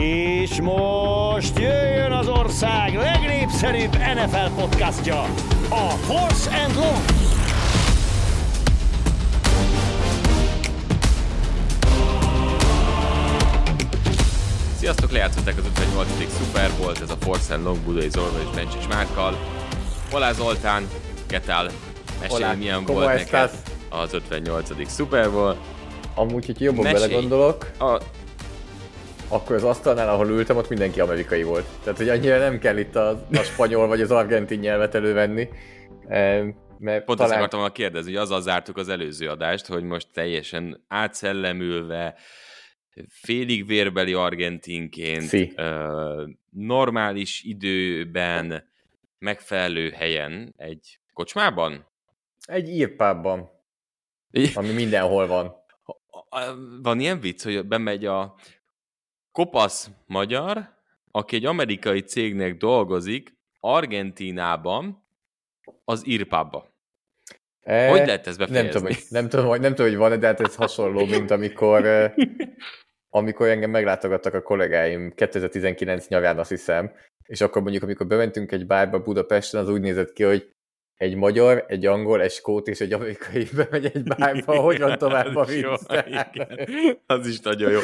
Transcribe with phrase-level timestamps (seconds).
[0.00, 5.20] És most jöjjön az ország legnépszerűbb NFL podcastja,
[5.68, 7.04] a Force and Long.
[14.78, 16.08] Sziasztok, lejátszották az 58.
[16.38, 19.38] Super Bowl, ez a Force and Long Budai Zorba és Bencses Márkkal.
[20.12, 20.88] Olá Zoltán,
[21.26, 21.70] Ketál,
[22.20, 23.50] mesélj, Hola, milyen ¿cómo volt estás?
[23.50, 24.90] neked az 58.
[24.90, 25.56] Super Bowl.
[26.14, 27.00] Amúgy, hogy jobban Mesélj.
[27.02, 28.00] belegondolok, A,
[29.32, 31.66] akkor az asztalnál, ahol ültem, ott mindenki amerikai volt.
[31.82, 35.48] Tehát, hogy annyira nem kell itt a, a spanyol vagy az argentin nyelvet elővenni.
[36.08, 36.44] Eh,
[36.78, 37.32] Mert pont talán...
[37.32, 42.14] ezt akartam volna kérdezni, hogy azzal zártuk az előző adást, hogy most teljesen átszellemülve,
[43.08, 45.52] félig vérbeli argentinként, Szi.
[45.56, 48.70] ö, normális időben,
[49.18, 51.86] megfelelő helyen, egy kocsmában?
[52.46, 53.50] Egy írpábban,
[54.30, 55.54] Így- ami mindenhol van.
[56.82, 58.34] Van ilyen vicc, hogy bemegy a
[59.32, 60.68] kopasz magyar,
[61.10, 65.04] aki egy amerikai cégnek dolgozik, Argentínában,
[65.84, 66.70] az írpába.
[67.60, 68.70] Eh, Hogy lehet nem befejezni?
[68.70, 71.86] tudom, hogy, nem, tudom, hogy, nem tudom, hogy van de hát ez hasonló, mint amikor,
[71.86, 72.12] eh,
[73.10, 76.92] amikor engem meglátogattak a kollégáim 2019 nyarán, azt hiszem,
[77.26, 80.51] és akkor mondjuk, amikor bementünk egy bárba Budapesten, az úgy nézett ki, hogy
[81.02, 85.36] egy magyar, egy angol, egy skót és egy amerikai bemegy egy bárba, hogy van tovább
[85.36, 86.96] a Az is jó, vicc?
[87.06, 87.78] Az is nagyon jó.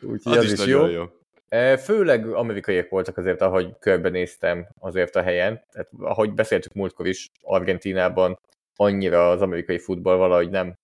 [0.00, 0.86] Úgyhogy Az, az, is, is jó.
[0.86, 1.04] jó.
[1.48, 5.62] E, Főleg amerikaiak voltak azért, ahogy körbenéztem azért a helyen.
[5.72, 8.38] Tehát, ahogy beszéltük múltkor is, Argentínában
[8.76, 10.78] annyira az amerikai futball valahogy nem,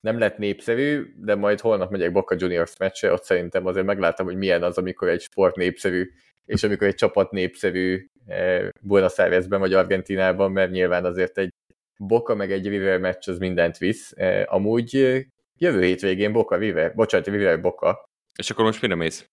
[0.00, 4.36] nem lett népszerű, de majd holnap megyek Boca Juniors meccsre, ott szerintem azért megláttam, hogy
[4.36, 6.10] milyen az, amikor egy sport népszerű,
[6.46, 11.50] és amikor egy csapat népszerű e, Buenos Airesben vagy Argentinában, mert nyilván azért egy
[11.98, 14.12] Boca meg egy River meccs az mindent visz.
[14.16, 15.26] E, Amúgy e,
[15.58, 18.04] jövő hétvégén Boca River, bocsánat, River Boca,
[18.36, 19.28] És akkor most mire mész?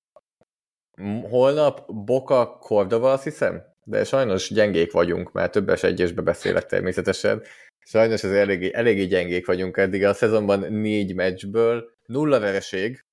[1.22, 7.42] Holnap Boka Cordova, azt hiszem, de sajnos gyengék vagyunk, mert többes egyesbe beszélek természetesen.
[7.86, 13.06] Sajnos ez eléggé, eléggé gyengék vagyunk eddig a szezonban négy meccsből, nulla vereség,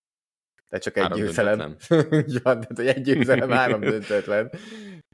[0.71, 1.77] de csak egy győzelem.
[2.43, 4.51] Van, tehát hogy egy győzelem, három döntetlen.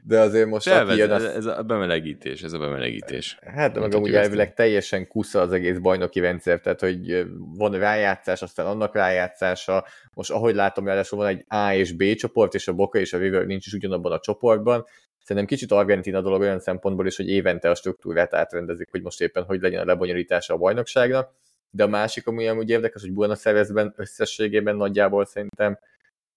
[0.03, 1.35] De azért most aki Elvez, jön, ez, az...
[1.35, 3.39] ez a bemelegítés, ez a bemelegítés.
[3.45, 7.25] Hát, de meg amúgy elvileg teljesen kusza az egész bajnoki rendszer, tehát hogy
[7.55, 12.53] van rájátszás, aztán annak rájátszása, most ahogy látom, ráadásul van egy A és B csoport,
[12.53, 14.85] és a Boca és a River nincs is ugyanabban a csoportban.
[15.23, 19.43] Szerintem kicsit Argentina dolog olyan szempontból is, hogy évente a struktúrát átrendezik, hogy most éppen
[19.43, 21.33] hogy legyen a lebonyolítása a bajnokságnak.
[21.69, 25.79] De a másik, ami amúgy érdekes, hogy Buenos Airesben összességében nagyjából szerintem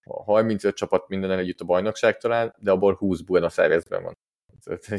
[0.05, 4.17] a 35 csapat minden együtt a bajnokság talán, de abból 20 Buenos Airesben van.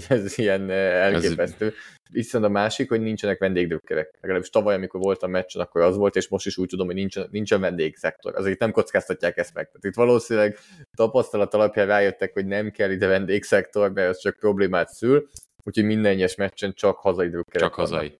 [0.10, 1.74] Ez, ilyen eh, elképesztő.
[2.10, 4.18] Viszont a másik, hogy nincsenek vendégdökkerek.
[4.22, 7.28] Legalábbis tavaly, amikor voltam meccsen, akkor az volt, és most is úgy tudom, hogy nincsen,
[7.32, 8.36] nincsen vendégszektor.
[8.36, 9.66] Azért nem kockáztatják ezt meg.
[9.66, 10.58] Tehát itt valószínűleg
[10.98, 15.30] tapasztalat alapján rájöttek, hogy nem kell ide vendégszektor, mert ez csak problémát szül,
[15.64, 18.20] úgyhogy minden egyes meccsen csak hazai drukkerek Csak hazai.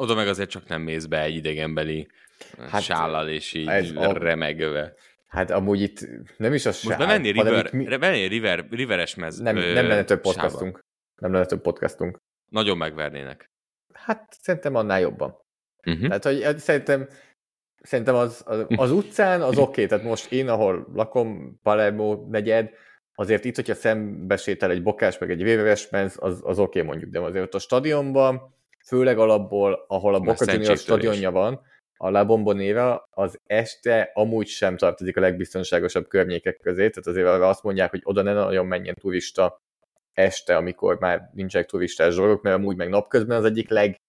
[0.00, 2.08] Oda meg azért csak nem mész be egy idegenbeli
[2.58, 4.94] Hát, hát, sállal, és így ez a- remegve.
[5.26, 7.84] Hát amúgy itt nem is az Most sár, bemenni hanem river, mi...
[7.84, 9.38] bemenni river, riveres mez.
[9.38, 10.84] nem, ö, nem lenne több podcastunk.
[11.16, 12.18] Nem lenne több podcastunk.
[12.48, 13.50] Nagyon megvernének.
[13.92, 15.34] Hát szerintem annál jobban.
[15.86, 16.06] Uh-huh.
[16.06, 17.08] Tehát, hogy eh, szerintem,
[17.82, 19.86] szerintem az, az, az utcán az oké, okay.
[19.86, 22.70] tehát most én, ahol lakom, Palermo negyed,
[23.14, 27.10] azért itt, hogyha szembesétel egy bokás, meg egy véveres menz, az, az oké okay, mondjuk,
[27.10, 28.58] de azért ott a stadionban,
[28.90, 31.60] főleg alapból, ahol a Boca Juniors stadionja van,
[31.96, 37.48] a La Bombonera az este amúgy sem tartozik a legbiztonságosabb környékek közé, tehát azért arra
[37.48, 39.60] azt mondják, hogy oda ne nagyon menjen turista
[40.12, 44.00] este, amikor már nincsenek turistás dolgok, mert amúgy meg napközben az egyik leg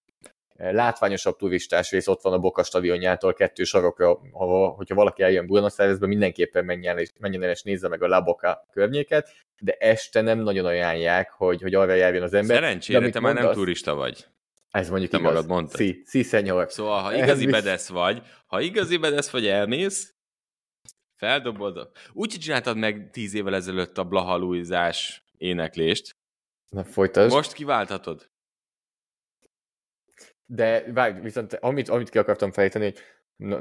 [0.56, 5.78] látványosabb turistás rész ott van a Boca stadionjától kettő sarokra, ahol, hogyha valaki eljön Buenos
[5.78, 10.22] Airesbe, mindenképpen menjen, és, menjen el és nézze meg a La Boca környéket, de este
[10.22, 12.56] nem nagyon ajánlják, hogy, hogy arra járjon az ember.
[12.56, 14.26] Szerencsére te már nem turista vagy.
[14.72, 15.32] Ez mondjuk Te igaz.
[15.34, 15.80] magad mondtad.
[15.80, 16.72] Sí, sí, senyor.
[16.72, 20.16] Szóval, ha Ez igazi visz- bedesz vagy, ha igazi bedesz vagy elmész,
[21.16, 21.92] feldobod.
[22.14, 26.16] Úgy csináltad meg tíz évvel ezelőtt a blahalúizás éneklést.
[26.70, 27.34] Na, folytasd.
[27.34, 28.30] Most kiválthatod.
[30.46, 33.00] De várj, viszont amit, amit ki akartam fejteni, hogy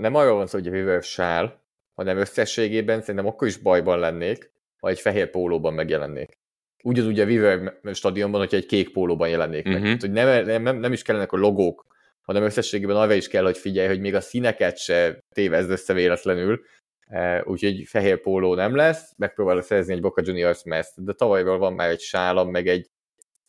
[0.01, 1.65] nem arról van szó, hogy a River sál,
[1.95, 6.39] hanem összességében szerintem akkor is bajban lennék, ha egy fehér pólóban megjelennék.
[6.83, 9.75] Úgy az ugye a River stadionban, hogyha egy kék pólóban jelennék meg.
[9.75, 9.83] Mhm.
[9.83, 11.87] Tehát, hogy nem, nem, nem, is kellenek a logók,
[12.21, 16.61] hanem összességében arra is kell, hogy figyelj, hogy még a színeket se tévezd össze véletlenül.
[17.07, 21.73] Eh, Úgyhogy fehér póló nem lesz, megpróbálok szerezni egy Boca Juniors meszt, de tavalyról van
[21.73, 22.91] már egy sálam, meg egy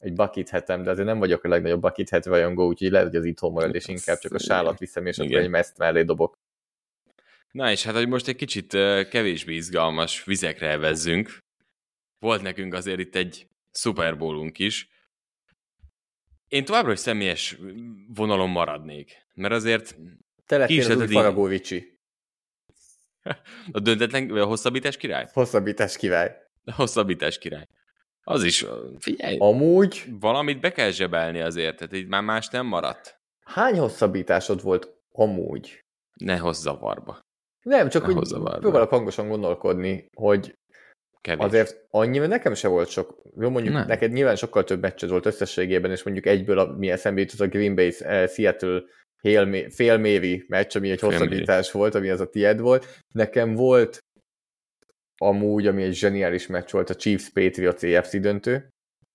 [0.01, 3.15] egy bucket hetem, de azért nem vagyok a legnagyobb bucket hat rajongó, úgyhogy lehet, hogy
[3.15, 6.37] az itthon marad, és inkább csak a sálat viszem, és akkor egy meszt mellé dobok.
[7.51, 8.67] Na és hát, hogy most egy kicsit
[9.09, 11.37] kevésbé izgalmas vizekre evezzünk.
[12.21, 14.89] Volt nekünk azért itt egy Super Bowlunk is.
[16.47, 17.57] Én továbbra is személyes
[18.07, 19.95] vonalon maradnék, mert azért
[20.45, 21.99] Te lettél az új Kísérleti- Faragó Vicsi.
[23.71, 25.29] a döntetlen, a hosszabbítás király?
[25.33, 26.37] Hosszabbítás király.
[26.65, 27.65] A hosszabbítás király.
[28.23, 28.65] Az is,
[28.99, 33.19] figyelj, Amúgy valamit be kell zsebelni azért, tehát így már más nem maradt.
[33.45, 35.85] hány hosszabbításod volt amúgy?
[36.13, 37.19] Ne hozz zavarba.
[37.61, 38.29] Nem, csak Ne hogy
[38.59, 40.53] próbálok hangosan gondolkodni, hogy
[41.21, 41.45] Kevés.
[41.45, 43.21] azért annyi, mert nekem se volt sok.
[43.39, 43.87] Jó, mondjuk Nem.
[43.87, 47.47] neked nyilván sokkal több meccsed volt összességében, és mondjuk egyből, a, mi eszembe jutott a
[47.47, 48.81] Green Bay eh, Seattle
[49.69, 53.03] félméri meccs, ami egy hosszabbítás volt, ami az a tied volt.
[53.13, 53.99] Nekem volt
[55.17, 58.69] amúgy, ami egy zseniális meccs volt, a Chiefs Patriots AFC döntő,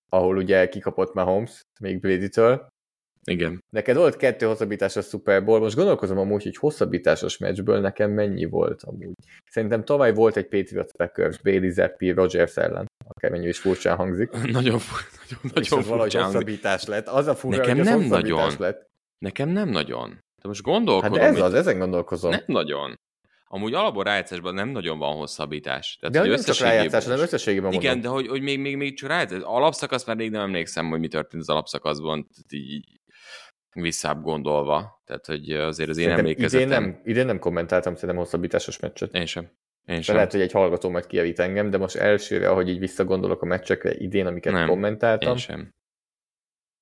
[0.09, 2.67] ahol ugye kikapott Mahomes, még Brady-től.
[3.31, 3.63] Igen.
[3.69, 8.83] Neked volt kettő hosszabbításos Super Bowl, most gondolkozom amúgy, hogy hosszabbításos meccsből nekem mennyi volt
[8.83, 9.13] amúgy.
[9.49, 14.29] Szerintem tavaly volt egy Patriots Packers, Bailey Zappi, Rogers ellen, akármennyi is furcsán hangzik.
[14.41, 14.79] Nagyon, nagyon,
[15.43, 17.07] és nagyon az valahogy hosszabbítás lett.
[17.07, 18.51] Az a fura, Nekem hogy az nem nagyon.
[18.57, 18.85] lett.
[19.17, 20.09] Nekem nem nagyon.
[20.41, 21.17] De most Hát gondolkodom.
[21.17, 22.31] de ez az, ezen gondolkozom.
[22.31, 22.99] Nem nagyon.
[23.49, 25.97] Amúgy alapból rájátszásban nem nagyon van hosszabbítás.
[25.99, 27.81] Tehát, de hogy nem csak rájátszás, hanem összességében mondom.
[27.81, 29.41] Igen, de hogy, hogy még, még, még csak rájátszás.
[29.43, 32.27] Alapszakasz már rég nem emlékszem, hogy mi történt az alapszakaszban.
[32.49, 32.96] Így
[33.81, 35.01] visszább gondolva.
[35.05, 36.67] Tehát, hogy azért az én Szerintem emlékezetem...
[36.67, 39.13] idén nem, idén nem kommentáltam szerintem hosszabbításos meccset.
[39.13, 39.43] Én sem.
[39.85, 40.15] Én De sem.
[40.15, 43.95] lehet, hogy egy hallgató majd kijavít engem, de most elsőre, ahogy így visszagondolok a meccsekre
[43.95, 45.73] idén, amiket Nem, kommentáltam, Én sem.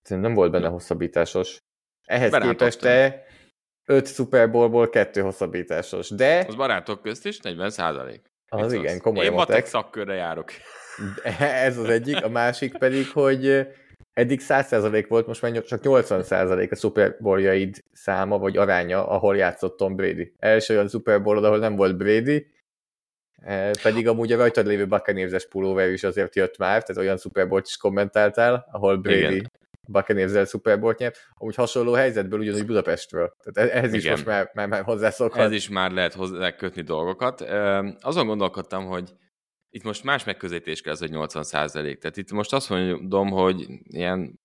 [0.09, 1.57] Nem volt benne hosszabbításos.
[2.05, 2.57] Ehhez Berántottam.
[2.67, 3.23] képest te
[3.85, 8.31] 5 Super Bowlból 2 hosszabbításos, de Az barátok közt is 40 százalék.
[8.47, 9.65] az igen, komoly Én matek matek.
[9.65, 10.51] szakkörre járok.
[11.39, 13.67] Ez az egyik, a másik pedig, hogy
[14.15, 19.77] eddig 100% volt, most már csak 80% a Super Bowljaid száma, vagy aránya, ahol játszott
[19.77, 20.33] Tom Brady.
[20.39, 22.47] Első olyan Super Bowl, ahol nem volt Brady,
[23.35, 27.47] eh, pedig amúgy a rajtad lévő Buccaneers-es pulóver is azért jött már, tehát olyan Super
[27.47, 29.43] Bowl-t is kommentáltál, ahol Brady.
[29.87, 33.35] Buccaneers-el Super Bowl-t nyert, amúgy hasonló helyzetből ugyanúgy Budapestről.
[33.43, 34.11] Tehát e- ehhez is Igen.
[34.11, 35.45] most már, már, már hozzászokhat.
[35.45, 37.41] Ez is már lehet hozzá kötni dolgokat.
[38.01, 39.09] Azon gondolkodtam, hogy
[39.75, 41.97] itt most más megközelítés kell az, hogy 80 százalék.
[41.99, 44.39] Tehát itt most azt mondom, hogy ilyen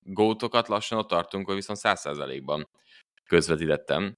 [0.00, 2.68] gótokat lassan ott tartunk, hogy viszont 100 százalékban
[3.24, 4.16] közvetítettem.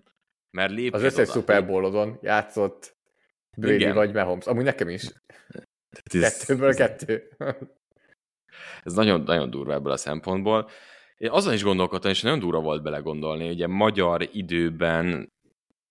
[0.51, 1.29] Mert lépked Az összes.
[1.29, 2.97] Super Bowl-odon játszott
[3.57, 3.95] Brady Igen.
[3.95, 4.47] vagy Mahomes.
[4.47, 5.03] Amúgy nekem is.
[5.91, 7.37] Ez- Kettőből ez- kettő.
[8.83, 10.69] Ez nagyon, nagyon durva ebből a szempontból.
[11.17, 15.33] Én azon is gondolkodtam, és nagyon durva volt belegondolni, ugye magyar időben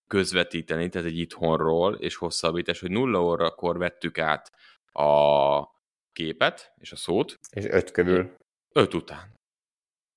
[0.10, 4.52] közvetíteni, tehát egy itthonról, és hosszabbítás, hogy nulla órakor vettük át
[4.92, 5.78] a
[6.14, 8.36] képet és a szót, És öt körül.
[8.74, 9.34] öt után.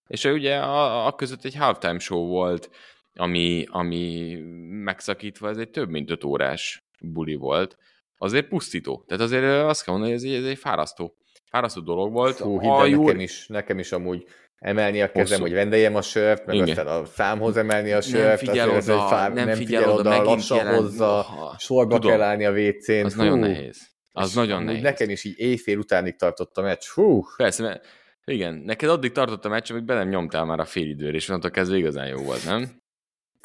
[0.08, 2.70] És ugye a, a között egy halftime show volt,
[3.14, 4.34] ami, ami
[4.68, 7.76] megszakítva, ez egy több mint öt órás buli volt.
[8.18, 9.04] Azért pusztító.
[9.06, 11.16] Tehát azért azt kell mondani, hogy ez egy, ez egy fárasztó,
[11.50, 12.38] fárasztó dolog volt.
[12.38, 14.26] Hú, hidd el, nekem is, nekem is amúgy
[14.62, 15.40] emelni a kezem, Hosszú.
[15.42, 16.68] hogy rendeljem a sört, meg Igen.
[16.68, 20.08] aztán a számhoz emelni a sört, nem figyel oda, egy fár, nem, nem figyel oda,
[20.08, 22.10] megint lassan jelent, hozza, ha, sorba tudom.
[22.10, 23.04] kell állni a WC-n.
[23.04, 23.78] Az Hú, nagyon nehéz.
[24.12, 24.82] Az nagyon nehéz.
[24.82, 26.86] Nekem is így éjfél utánig tartott a meccs.
[26.94, 27.86] Hú, Persze, mert
[28.24, 31.28] igen, neked addig tartott a meccs, amíg be nem nyomtál már a fél időre, és
[31.28, 32.80] onnantól kezdve igazán jó volt, nem?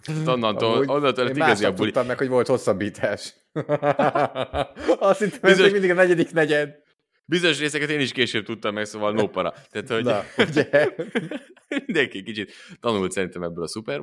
[0.05, 1.85] Tehát Onnantól, amúgy onnantól én lett igazi a buli.
[1.91, 3.33] tudtam meg, hogy volt hosszabbítás.
[4.99, 6.75] Azt hittem, ez Bizony- még mindig a negyedik negyed.
[7.29, 9.53] Bizonyos részeket én is később tudtam meg, szóval no para.
[9.69, 10.95] Tehát, hogy Na, ugye?
[11.85, 14.01] mindenki kicsit tanult szerintem ebből a Super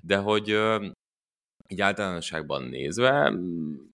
[0.00, 0.58] de hogy
[1.68, 3.32] így általánosságban nézve,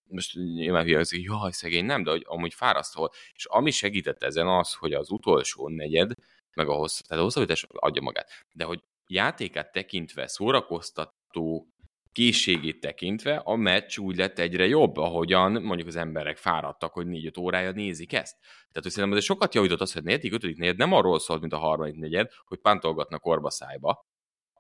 [0.09, 3.13] most nyilván hülye, hogy jaj, szegény, nem, de hogy amúgy fárasztó.
[3.35, 6.13] És ami segített ezen az, hogy az utolsó negyed,
[6.55, 11.69] meg a hossz, tehát a hosszabbítás adja magát, de hogy játékát tekintve, szórakoztató
[12.15, 17.41] készségét tekintve a meccs úgy lett egyre jobb, ahogyan mondjuk az emberek fáradtak, hogy 4-5
[17.41, 18.37] órája nézik ezt.
[18.41, 21.53] Tehát, hogy szerintem ez sokat javított az, hogy negyedik, ötödik negyed nem arról szólt, mint
[21.53, 24.07] a harmadik negyed, hogy pántolgatnak korba szájba,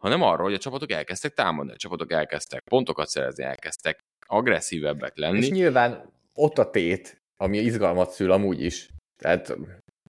[0.00, 5.20] hanem arról, hogy a csapatok elkezdtek támadni, a csapatok elkezdtek pontokat szerezni, elkezdtek agresszívebbek És
[5.20, 5.48] lenni.
[5.48, 8.88] nyilván ott a tét, ami izgalmat szül amúgy is.
[9.16, 9.56] Tehát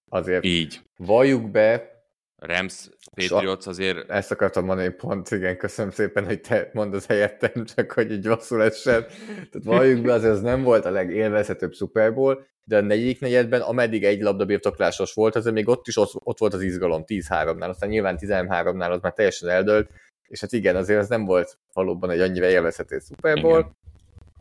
[0.09, 0.81] azért Így.
[0.97, 1.94] valljuk be,
[2.37, 7.91] Rams, Patriots azért ezt akartam mondani pont, igen, köszönöm szépen, hogy te mondod helyettem, csak
[7.91, 9.05] hogy így rosszul essen.
[9.27, 13.61] Tehát valljuk be, azért ez nem volt a legélvezhetőbb Super Bowl, de a negyedik negyedben,
[13.61, 17.69] ameddig egy labda birtoklásos volt, azért még ott is ott, ott volt az izgalom 10-3-nál,
[17.69, 19.89] aztán nyilván 13-nál az már teljesen eldőlt,
[20.27, 23.59] és hát igen, azért ez nem volt valóban egy annyira élvezhető Super Bowl.
[23.59, 23.75] Igen.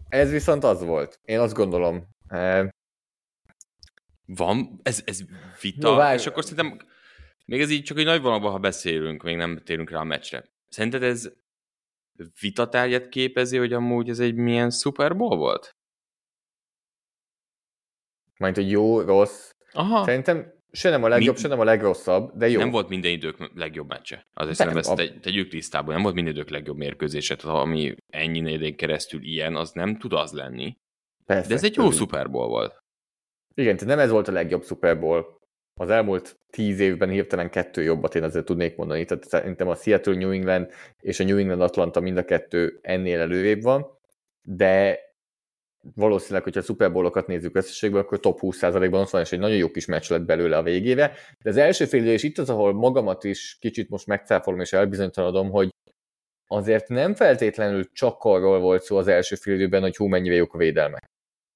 [0.09, 1.21] Ez viszont az volt.
[1.25, 2.09] Én azt gondolom.
[2.29, 2.69] Eh,
[4.27, 5.21] van, ez, ez
[5.61, 6.19] vita, várj.
[6.19, 6.79] és akkor szerintem
[7.45, 10.45] még ez így csak egy nagy vonalban, ha beszélünk, még nem térünk rá a meccsre.
[10.69, 11.33] Szerinted ez
[12.41, 15.71] vitatárgyat képezi, hogy amúgy ez egy milyen Super Bowl volt?
[18.39, 19.51] Majd, hogy jó, rossz.
[19.73, 20.05] Aha.
[20.05, 22.59] Szerintem se nem a legjobb, Mi- se nem a legrosszabb, de jó.
[22.59, 24.27] Nem volt minden idők legjobb meccse.
[24.33, 25.95] Azért szerintem ezt a- tegy, tegyük tisztában.
[25.95, 30.13] Nem volt minden idők legjobb mérkőzése, tehát ami ennyi idén keresztül ilyen, az nem tud
[30.13, 30.77] az lenni.
[31.25, 31.91] Persze, De ez egy jó.
[31.91, 32.79] Super Bowl volt.
[33.55, 35.39] Igen, tehát nem ez volt a legjobb Super Bowl.
[35.81, 39.05] Az elmúlt tíz évben hirtelen kettő jobbat én azért tudnék mondani.
[39.05, 43.21] Tehát szerintem a Seattle New England és a New England Atlanta mind a kettő ennél
[43.21, 43.99] előrébb van,
[44.43, 44.99] de
[45.95, 49.57] valószínűleg, hogyha a Super Bowl-okat nézzük összességben, akkor top 20%-ban ott van, és egy nagyon
[49.57, 51.13] jó kis meccs lett belőle a végébe.
[51.43, 55.51] De az első fél és itt az, ahol magamat is kicsit most megcáfolom és elbizonytalanodom,
[55.51, 55.69] hogy
[56.47, 60.55] azért nem feltétlenül csak arról volt szó az első fél időben, hogy hú, mennyire jók
[60.55, 61.05] a védelmek,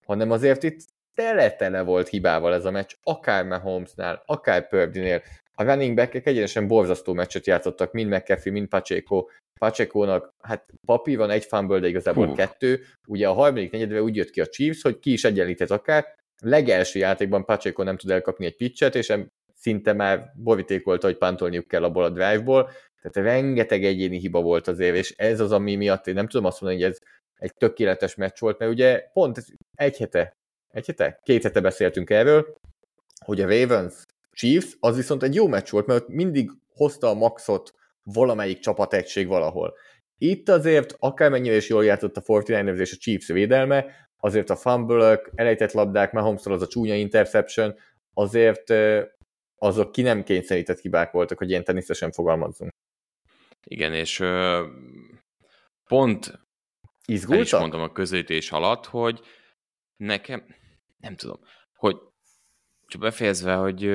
[0.06, 0.80] hanem azért itt
[1.18, 5.22] tele-tele volt hibával ez a meccs, akár Mahomesnál, akár Purdynél.
[5.54, 9.26] A running back egyenesen borzasztó meccset játszottak, mind McAfee, mind Pacheco.
[9.58, 12.34] Pacheco-nak, hát papíron egy fumble, de igazából Hú.
[12.34, 12.80] kettő.
[13.06, 16.14] Ugye a harmadik negyedben úgy jött ki a Chiefs, hogy ki is egyenlített akár.
[16.42, 19.12] Legelső játékban Pacheco nem tud elkapni egy pitchet, és
[19.54, 22.70] szinte már borítékolta, hogy pantolniuk kell abból a drive-ból.
[23.02, 26.60] Tehát rengeteg egyéni hiba volt azért, és ez az, ami miatt én nem tudom azt
[26.60, 26.98] mondani, hogy ez
[27.34, 29.44] egy tökéletes meccs volt, mert ugye pont
[29.74, 30.37] egy hete,
[30.68, 31.20] egy hete?
[31.22, 32.56] Két hete beszéltünk erről,
[33.24, 33.94] hogy a Ravens
[34.32, 37.72] Chiefs, az viszont egy jó meccs volt, mert mindig hozta a maxot
[38.02, 39.74] valamelyik csapategység valahol.
[40.18, 43.86] Itt azért, akármennyire is jól játszott a 49ers és a Chiefs védelme,
[44.20, 47.74] azért a fumble elejtett labdák, mahomes az a csúnya interception,
[48.14, 48.74] azért
[49.58, 52.70] azok ki nem kényszerített hibák voltak, hogy ilyen teniszesen fogalmazzunk.
[53.64, 54.66] Igen, és ö,
[55.88, 56.40] pont el
[57.06, 57.60] is Izgultak?
[57.60, 59.20] mondtam a közelítés alatt, hogy
[59.98, 60.44] nekem,
[60.98, 61.40] nem tudom,
[61.74, 61.96] hogy
[62.86, 63.90] csak befejezve, hogy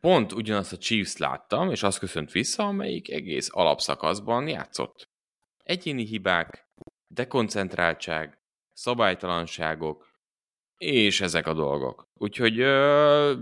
[0.00, 5.08] pont ugyanazt a Chiefs láttam, és azt köszönt vissza, amelyik egész alapszakaszban játszott.
[5.62, 6.68] Egyéni hibák,
[7.06, 8.38] dekoncentráltság,
[8.72, 10.12] szabálytalanságok,
[10.76, 12.08] és ezek a dolgok.
[12.14, 13.34] Úgyhogy ö,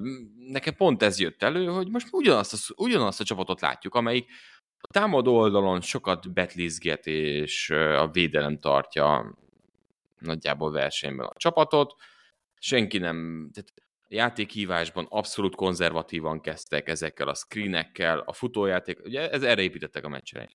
[0.49, 4.31] nekem pont ez jött elő, hogy most ugyanazt a, ugyanazt a csapatot látjuk, amelyik
[4.79, 9.35] a támadó oldalon sokat betlizget, és a védelem tartja
[10.23, 11.95] nagyjából versenyben a csapatot.
[12.59, 13.49] Senki nem...
[13.53, 13.73] Tehát
[14.09, 20.49] játékhívásban abszolút konzervatívan kezdtek ezekkel a screenekkel, a futójáték, ugye ez erre építettek a meccsre.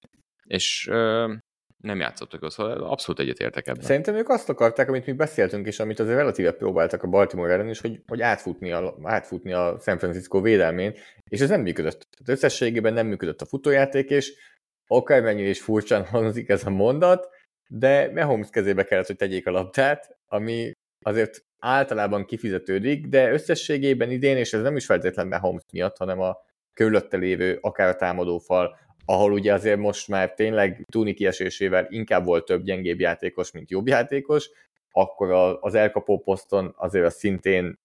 [0.43, 1.33] És ö,
[1.77, 3.81] nem játszottak az, szóval abszolút egyetértek ebben.
[3.81, 7.69] Szerintem ők azt akarták, amit mi beszéltünk, és amit azért relatíve próbáltak a Baltimore ellen
[7.69, 10.93] is, hogy, hogy átfutni, a, átfutni a San Francisco védelmén,
[11.29, 12.07] és ez nem működött.
[12.11, 14.33] Tehát összességében nem működött a futójáték, és
[14.87, 17.29] akármennyire is furcsán hangzik ez a mondat,
[17.67, 20.71] de Mahomes kezébe kellett, hogy tegyék a labdát, ami
[21.05, 26.37] azért általában kifizetődik, de összességében idén, és ez nem is feltétlenül Mahomes miatt, hanem a
[26.73, 32.45] körülötte lévő, akár a támadófal, ahol ugye azért most már tényleg Tuni kiesésével inkább volt
[32.45, 34.49] több gyengébb játékos, mint jobb játékos,
[34.91, 37.79] akkor a, az elkapó poszton azért az szintén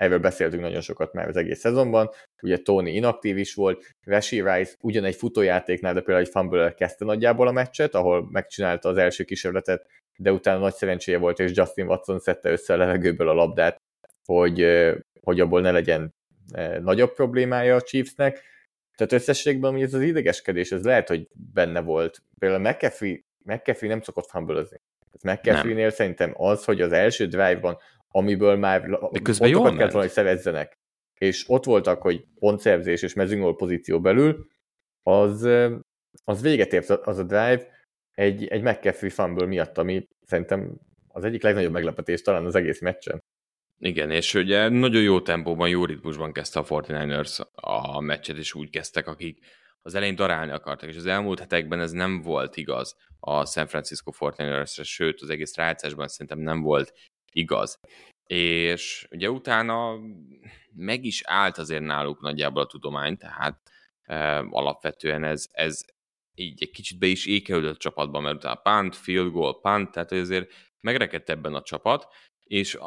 [0.00, 2.10] erről beszéltünk nagyon sokat már az egész szezonban,
[2.42, 7.48] ugye Tony inaktív is volt, Rashi Rice ugyanegy futójátéknál, de például egy fumble kezdte nagyjából
[7.48, 12.18] a meccset, ahol megcsinálta az első kísérletet, de utána nagy szerencséje volt, és Justin Watson
[12.18, 13.76] szedte össze a levegőből a labdát,
[14.24, 14.66] hogy,
[15.20, 16.14] hogy abból ne legyen
[16.80, 18.42] nagyobb problémája a Chiefsnek.
[18.96, 22.22] Tehát összességben ez az idegeskedés, ez lehet, hogy benne volt.
[22.38, 24.80] Például McAfee, McAfee nem szokott fumble-özni.
[25.22, 27.78] McAfee-nél szerintem az, hogy az első drive-ban,
[28.10, 30.78] amiből már De közben jól kellett volna, hogy szerezzenek,
[31.18, 34.46] és ott voltak, hogy pontszerzés és mezőnyol pozíció belül,
[35.02, 35.48] az,
[36.24, 37.66] az véget ért az a drive
[38.12, 43.22] egy, egy McAfee fumble miatt, ami szerintem az egyik legnagyobb meglepetés talán az egész meccsen.
[43.78, 48.70] Igen, és ugye nagyon jó tempóban, jó ritmusban kezdte a 49ers a meccset, és úgy
[48.70, 49.38] kezdtek, akik
[49.82, 54.12] az elején darálni akartak, és az elmúlt hetekben ez nem volt igaz a San Francisco
[54.18, 56.92] 49ers sőt, az egész rájátszásban szerintem nem volt
[57.32, 57.78] igaz.
[58.26, 59.98] És ugye utána
[60.74, 63.70] meg is állt azért náluk nagyjából a tudomány, tehát
[64.02, 65.80] e, alapvetően ez, ez
[66.34, 70.12] így egy kicsit be is ékelődött a csapatban, mert utána punt, field goal, punt, tehát
[70.12, 72.06] azért megrekedt ebben a csapat,
[72.44, 72.78] és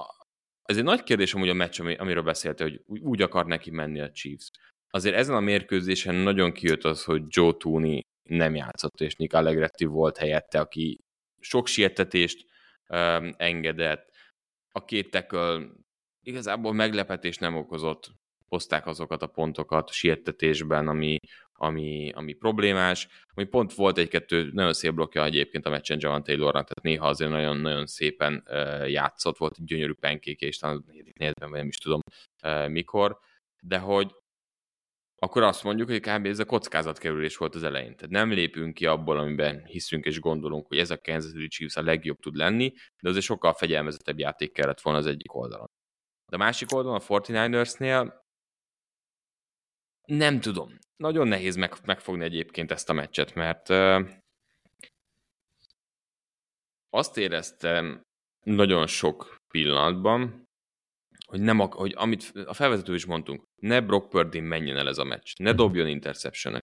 [0.64, 4.12] ez egy nagy kérdés amúgy a meccs, amiről beszélte, hogy úgy akar neki menni a
[4.12, 4.52] Chiefs.
[4.90, 9.86] Azért ezen a mérkőzésen nagyon kijött az, hogy Joe Tooney nem játszott, és Nick Allegretti
[9.86, 11.00] volt helyette, aki
[11.40, 12.46] sok sietetést
[12.90, 14.13] um, engedett.
[14.76, 15.60] A két tackle
[16.22, 18.12] igazából meglepetés nem okozott,
[18.48, 21.18] hozták azokat a pontokat siettetésben, ami,
[21.54, 26.68] ami, ami problémás, ami pont volt egy-kettő nagyon szép blokkja egyébként a meccsen Javan Taylornak,
[26.68, 28.44] tehát néha azért nagyon-nagyon szépen
[28.88, 30.84] játszott, volt egy gyönyörű penkéke, és talán
[31.18, 32.00] négyben vagy nem is tudom
[32.68, 33.20] mikor,
[33.62, 34.16] de hogy
[35.24, 36.26] akkor azt mondjuk, hogy kb.
[36.26, 37.96] ez a kockázatkerülés volt az elején.
[37.96, 41.76] Tehát nem lépünk ki abból, amiben hiszünk és gondolunk, hogy ez a Kansas City Chiefs
[41.76, 45.68] a legjobb tud lenni, de azért sokkal fegyelmezettebb játék kellett volna az egyik oldalon.
[46.30, 48.14] De a másik oldalon, a 49ersnél
[50.06, 50.78] nem tudom.
[50.96, 54.10] Nagyon nehéz meg, megfogni egyébként ezt a meccset, mert uh,
[56.90, 58.02] azt éreztem
[58.46, 60.43] nagyon sok pillanatban,
[61.34, 65.04] hogy, nem, hogy amit a felvezető is mondtunk, ne Brock Purdy menjen el ez a
[65.04, 66.60] meccs, ne dobjon interception.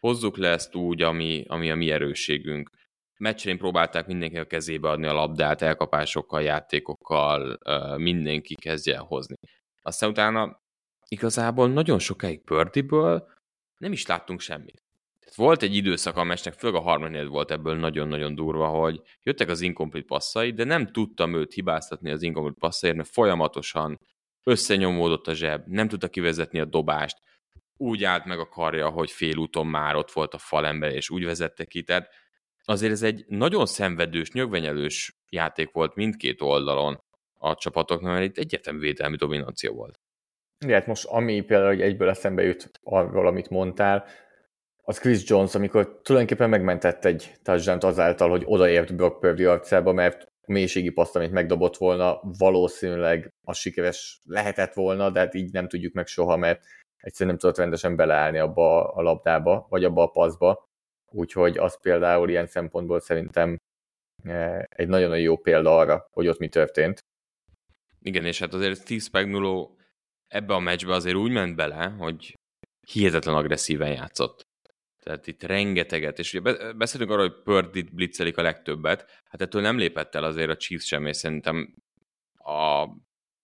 [0.00, 2.70] Hozzuk le ezt úgy, ami, ami a mi erősségünk.
[3.18, 7.58] Meccsén próbálták mindenki a kezébe adni a labdát, elkapásokkal, játékokkal,
[7.96, 9.34] mindenki kezdje el hozni.
[9.82, 10.60] Aztán utána
[11.08, 13.28] igazából nagyon sokáig Pördiből
[13.76, 14.82] nem is láttunk semmit.
[15.34, 19.60] Volt egy időszak a meccsnek, főleg a harmadik volt ebből nagyon-nagyon durva, hogy jöttek az
[19.60, 24.00] inkomplet passzai, de nem tudtam őt hibáztatni az inkomplet passzaiért, mert folyamatosan
[24.44, 27.16] összenyomódott a zseb, nem tudta kivezetni a dobást,
[27.76, 31.64] úgy állt meg a karja, hogy félúton már ott volt a falember, és úgy vezette
[31.64, 31.82] ki.
[31.82, 32.10] Tehát
[32.64, 37.02] azért ez egy nagyon szenvedős, nyögvenyelős játék volt mindkét oldalon
[37.34, 40.00] a csapatoknak, mert itt egyetem védelmi dominancia volt.
[40.58, 44.04] Igen, hát most ami például egyből eszembe jut arról, amit mondtál,
[44.82, 50.22] az Chris Jones, amikor tulajdonképpen megmentett egy touchdown azáltal, hogy odaért Brock Purdy arcába, mert
[50.22, 55.68] a mélységi paszt, amit megdobott volna, valószínűleg az sikeres lehetett volna, de hát így nem
[55.68, 56.64] tudjuk meg soha, mert
[56.96, 60.68] egyszerűen nem tudott rendesen beleállni abba a labdába, vagy abba a paszba.
[61.12, 63.56] Úgyhogy az például ilyen szempontból szerintem
[64.22, 67.04] eh, egy nagyon-nagyon jó példa arra, hogy ott mi történt.
[68.02, 69.74] Igen, és hát azért Steve Spagnuolo
[70.28, 72.34] ebbe a meccsbe azért úgy ment bele, hogy
[72.86, 74.48] hihetetlen agresszíven játszott.
[75.10, 79.78] Tehát itt rengeteget, és ugye beszélünk arról, hogy Pördit blitzelik a legtöbbet, hát ettől nem
[79.78, 81.74] lépett el azért a Chiefs sem, és szerintem
[82.34, 82.86] a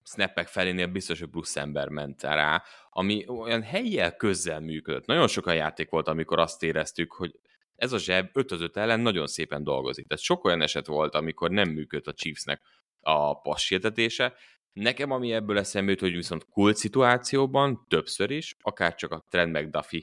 [0.02, 5.06] snappek felénél biztos, hogy plusz ember ment rá, ami olyan helyjel közel működött.
[5.06, 7.40] Nagyon sok a játék volt, amikor azt éreztük, hogy
[7.76, 10.06] ez a zseb 5 az 5 ellen nagyon szépen dolgozik.
[10.06, 12.62] Tehát sok olyan eset volt, amikor nem működött a Chiefsnek
[13.00, 14.34] a passértetése.
[14.72, 19.52] Nekem, ami ebből eszembe jut, hogy viszont kult szituációban, többször is, akár csak a Trent
[19.52, 20.02] McDuffie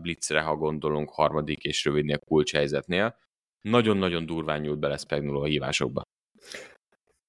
[0.00, 3.16] blitzre, ha gondolunk harmadik és rövidnél kulcshelyzetnél.
[3.60, 6.02] Nagyon-nagyon durván nyúlt bele Spagnuolo a hívásokba.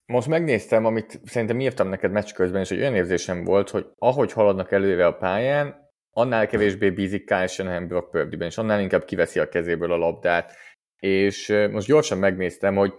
[0.05, 4.31] Most megnéztem, amit szerintem írtam neked meccs közben, és egy olyan érzésem volt, hogy ahogy
[4.31, 9.39] haladnak előre a pályán, annál kevésbé bízik Kyle Shanahan Brock Purdy-ben, és annál inkább kiveszi
[9.39, 10.55] a kezéből a labdát.
[10.99, 12.93] És most gyorsan megnéztem, hogy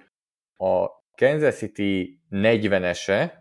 [0.57, 3.33] a Kansas City 40-ese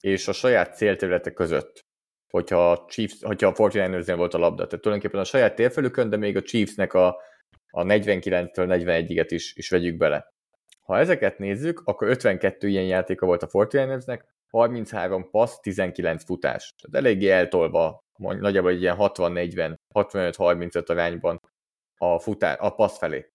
[0.00, 1.85] és a saját célterülete között
[2.30, 4.66] hogyha a, Chiefs, hogyha a 49 volt a labda.
[4.66, 7.06] Tehát tulajdonképpen a saját térfelükön, de még a Chiefsnek a,
[7.70, 10.34] a 49-től 41-et is, is vegyük bele.
[10.82, 14.04] Ha ezeket nézzük, akkor 52 ilyen játéka volt a 49
[14.50, 16.74] 33 passz, 19 futás.
[16.80, 21.40] Tehát eléggé eltolva, nagyjából egy ilyen 60-40, 65-35 arányban
[21.96, 23.30] a, futás, a passz felé.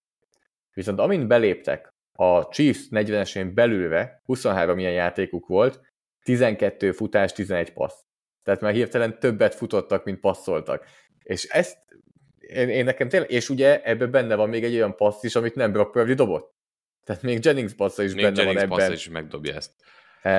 [0.74, 5.80] Viszont amint beléptek a Chiefs 40-esén belülve, 23 ilyen játékuk volt,
[6.24, 8.04] 12 futás, 11 passz.
[8.44, 10.86] Tehát már hirtelen többet futottak, mint passzoltak.
[11.24, 11.78] És ezt
[12.40, 15.56] én, én nekem tényleg, és ugye ebben benne van még egy olyan passz is, amit
[15.56, 16.54] nem Brock Purdy dobott.
[17.04, 18.92] Tehát még Jennings passza is még benne Jennings van ebben.
[18.92, 19.72] is megdobja ezt.
[20.22, 20.32] E,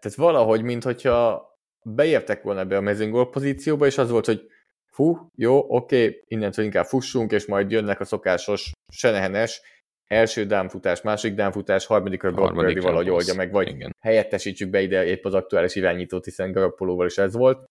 [0.00, 1.48] tehát valahogy, mintha
[1.84, 4.46] beértek volna ebbe a mezőngól pozícióba, és az volt, hogy
[4.86, 9.60] fú, jó, oké, innentől inkább fussunk, és majd jönnek a szokásos senehenes
[10.06, 13.96] első dámfutás, második dámfutás, harmadikra Brock Purdy valahogy oldja meg, vagy igen.
[14.00, 17.64] helyettesítsük be ide épp az aktuális irányítót, hiszen Garoppolóval is ez volt.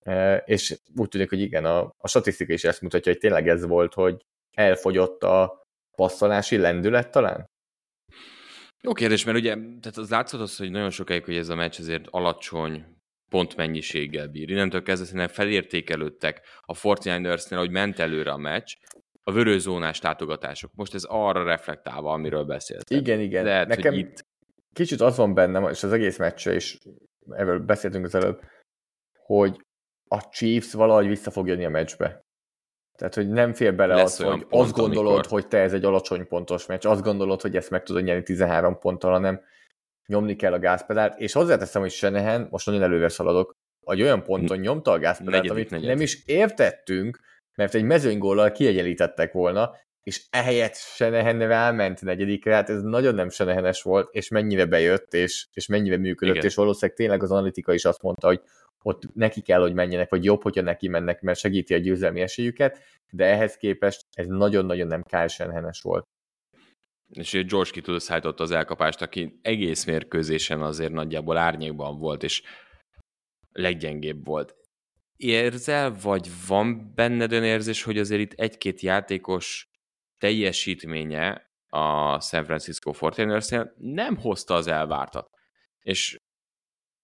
[0.00, 3.66] E, és úgy tűnik, hogy igen, a, a statisztika is ezt mutatja, hogy tényleg ez
[3.66, 4.24] volt, hogy
[4.56, 5.62] elfogyott a
[5.96, 7.46] passzolási lendület talán?
[8.82, 11.80] Jó kérdés, mert ugye tehát az látszott az, hogy nagyon sokáig, hogy ez a meccs
[11.80, 12.84] azért alacsony
[13.30, 14.50] pontmennyiséggel bír.
[14.50, 18.74] Innentől kezdve felértékelődtek a 49ersnél, hogy ment előre a meccs,
[19.24, 20.70] a vörőzónás látogatások.
[20.74, 22.98] Most ez arra reflektálva, amiről beszéltem.
[22.98, 23.44] Igen, igen.
[23.44, 24.26] Lehet, Nekem hogy itt...
[24.72, 26.78] kicsit az van bennem, és az egész meccsre is,
[27.30, 28.40] erről beszéltünk az előbb,
[29.18, 29.64] hogy
[30.08, 32.24] a Chiefs valahogy vissza fog jönni a meccsbe.
[32.98, 35.30] Tehát, hogy nem fél bele Lesz az, hogy pont, azt gondolod, amikor...
[35.30, 38.78] hogy te ez egy alacsony pontos meccs, azt gondolod, hogy ezt meg tudod nyerni 13
[38.78, 39.40] ponttal, hanem
[40.06, 43.52] nyomni kell a gázpedált, és hozzáteszem, hogy Senehen, most nagyon előre szaladok,
[43.84, 45.94] hogy olyan ponton nyomta a gázpedált, negyedik, amit negyedik.
[45.94, 47.20] nem is értettünk,
[47.54, 53.82] mert egy mezőnygóllal kiegyenlítettek volna, és ehelyett Senehen elment negyedikre, hát ez nagyon nem Senehenes
[53.82, 56.46] volt, és mennyire bejött, és, és mennyire működött, Igen.
[56.46, 58.40] és valószínűleg tényleg az analitika is azt mondta, hogy
[58.82, 62.78] ott neki kell, hogy menjenek, vagy jobb, hogyha neki mennek, mert segíti a győzelmi esélyüket,
[63.10, 66.06] de ehhez képest ez nagyon-nagyon nem Kyle Shanahan-es volt.
[67.10, 72.42] És George Kittle szállította az elkapást, aki egész mérkőzésen azért nagyjából árnyékban volt, és
[73.52, 74.54] leggyengébb volt
[75.16, 79.68] érzel, vagy van benned érzés, hogy azért itt egy-két játékos
[80.18, 85.30] teljesítménye a San Francisco 49 nem hozta az elvártat.
[85.80, 86.18] És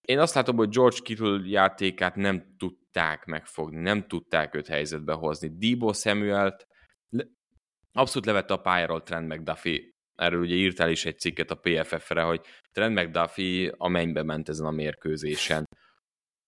[0.01, 5.51] én azt látom, hogy George Kittle játékát nem tudták megfogni, nem tudták őt helyzetbe hozni.
[5.59, 6.57] Debo Samuel
[7.93, 9.81] abszolút levette a pályáról Trent McDuffie.
[10.15, 12.41] Erről ugye írtál is egy cikket a PFF-re, hogy
[12.73, 15.65] Trent McDuffie a mennybe ment ezen a mérkőzésen.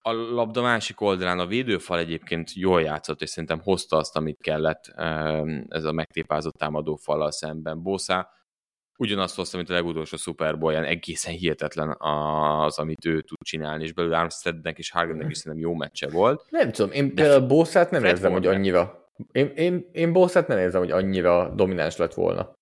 [0.03, 4.93] A labda másik oldalán a védőfal egyébként jól játszott, és szerintem hozta azt, amit kellett
[5.69, 7.83] ez a megtépázott támadó fallal szemben.
[7.83, 8.31] Bosa
[8.99, 13.93] ugyanazt hozta, mint a legutolsó Super bowl egészen hihetetlen az, amit ő tud csinálni, és
[13.93, 16.45] belül Armsteadnek és Hargennek is szerintem jó meccse volt.
[16.51, 20.59] Nem tudom, én például Bossát nem Fred érzem, hogy annyira én, én, én Bossát nem
[20.59, 22.53] érzem, hogy annyira domináns lett volna.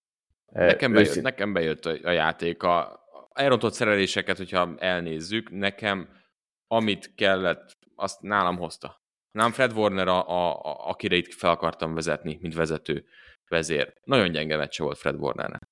[0.52, 2.62] Nekem bejött, nekem bejött a, a játék.
[2.62, 3.00] A
[3.32, 6.08] elrontott szereléseket, hogyha elnézzük, nekem
[6.72, 9.02] amit kellett, azt nálam hozta.
[9.30, 13.04] Nem Fred Warner, a, a, a, akire itt fel akartam vezetni, mint vezető
[13.48, 13.94] vezér.
[14.04, 15.62] Nagyon gyenge meccse volt Fred Warnernek.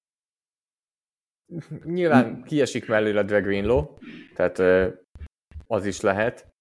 [1.85, 3.95] Nyilván kiesik mellé a Drag Greenlow,
[4.35, 4.93] tehát
[5.67, 6.53] az is lehet.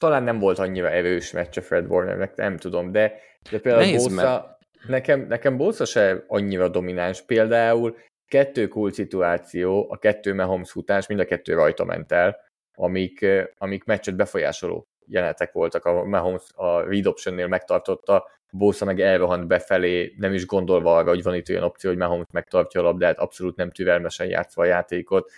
[0.00, 4.14] Talán nem volt annyira erős meccse Fred Warnernek, nem tudom, de, de például Nehéz, Bosa,
[4.14, 4.58] mert...
[4.86, 7.22] nekem, nekem Bosa se annyira domináns.
[7.22, 7.96] Például
[8.28, 12.36] kettő cool szituáció, a kettő Mahomes futás, mind a kettő rajta ment el,
[12.74, 13.26] amik,
[13.58, 15.84] amik meccset befolyásoló jelenetek voltak.
[15.84, 21.22] A Mahomes a read optionnél megtartotta, Bosa meg elrohant befelé, nem is gondolva arra, hogy
[21.22, 25.30] van itt olyan opció, hogy Mahomes megtartja a labdát, abszolút nem türelmesen játszva a játékot.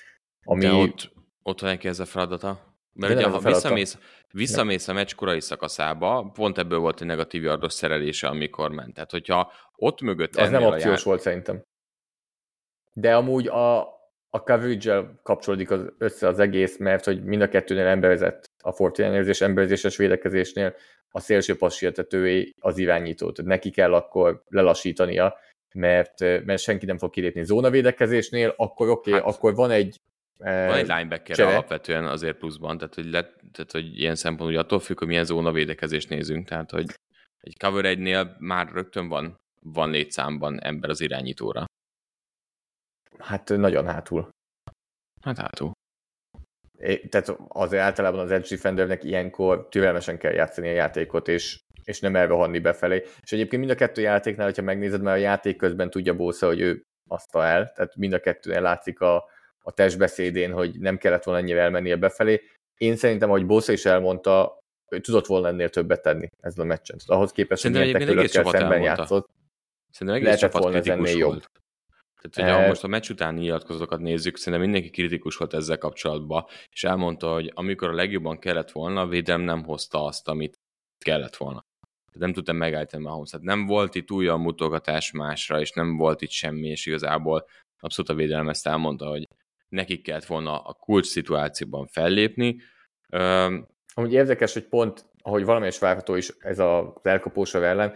[0.44, 0.60] Ami...
[0.60, 2.74] De ott, ott van neki ez a feladata.
[2.92, 3.98] Mert ugye, ha visszamész,
[4.32, 8.94] visszamész a meccs korai szakaszába, pont ebből volt egy negatív yardos szerelése, amikor ment.
[8.94, 10.36] Tehát, hogyha ott mögött...
[10.36, 11.04] Az nem opciós jár...
[11.04, 11.62] volt szerintem.
[12.98, 13.80] De amúgy a,
[14.30, 19.28] a coverage kapcsolódik az, össze az egész, mert hogy mind a kettőnél emberezett a Fortiners
[19.28, 20.74] és emberezéses védekezésnél
[21.10, 23.32] a szélső passértetőé az irányító.
[23.32, 25.38] Tehát neki kell akkor lelassítania,
[25.74, 30.00] mert, mert senki nem fog kilépni zónavédekezésnél, akkor oké, okay, hát, akkor van egy
[30.38, 31.48] van egy linebacker csere.
[31.48, 36.08] alapvetően azért pluszban, tehát hogy, le, tehát hogy ilyen szempontból attól függ, hogy milyen zónavédekezést
[36.08, 36.86] nézünk, tehát hogy
[37.40, 41.64] egy cover egynél már rögtön van, van létszámban ember az irányítóra.
[43.18, 44.28] Hát nagyon hátul.
[45.22, 45.72] Hát hátul.
[46.78, 52.00] É, tehát azért általában az edge defendernek ilyenkor türelmesen kell játszani a játékot, és, és
[52.00, 53.04] nem elrohanni befelé.
[53.22, 56.60] És egyébként mind a kettő játéknál, hogyha megnézed, mert a játék közben tudja Bósza, hogy
[56.60, 59.24] ő azt el, tehát mind a kettőnél látszik a,
[59.58, 62.42] a testbeszédén, hogy nem kellett volna ennyire elmennie befelé.
[62.76, 66.98] Én szerintem, hogy Bósza is elmondta, hogy tudott volna ennél többet tenni ezzel a meccsen.
[66.98, 68.84] Tehát ahhoz képest, hogy milyen tekülökkel szemben elmondta.
[68.84, 69.28] játszott,
[69.90, 71.30] Szerintem egész lehetett volna ez ennél jobb.
[71.30, 71.50] Volt.
[72.30, 72.68] Tehát, hogyha e...
[72.68, 77.50] most a meccs utáni nyilatkozatokat nézzük, szerintem mindenki kritikus volt ezzel kapcsolatban, és elmondta, hogy
[77.54, 80.60] amikor a legjobban kellett volna, a védelem nem hozta azt, amit
[80.98, 81.64] kellett volna.
[82.12, 83.30] Tehát nem tudtam megállítani Mahomes.
[83.30, 87.46] Tehát nem volt itt újabb mutogatás másra, és nem volt itt semmi, és igazából
[87.80, 89.28] abszolút a védelem ezt elmondta, hogy
[89.68, 92.60] nekik kellett volna a kulcs szituációban fellépni.
[93.94, 97.94] Amúgy érdekes, hogy pont, ahogy valamelyes várható is ez az elkapósor ellen,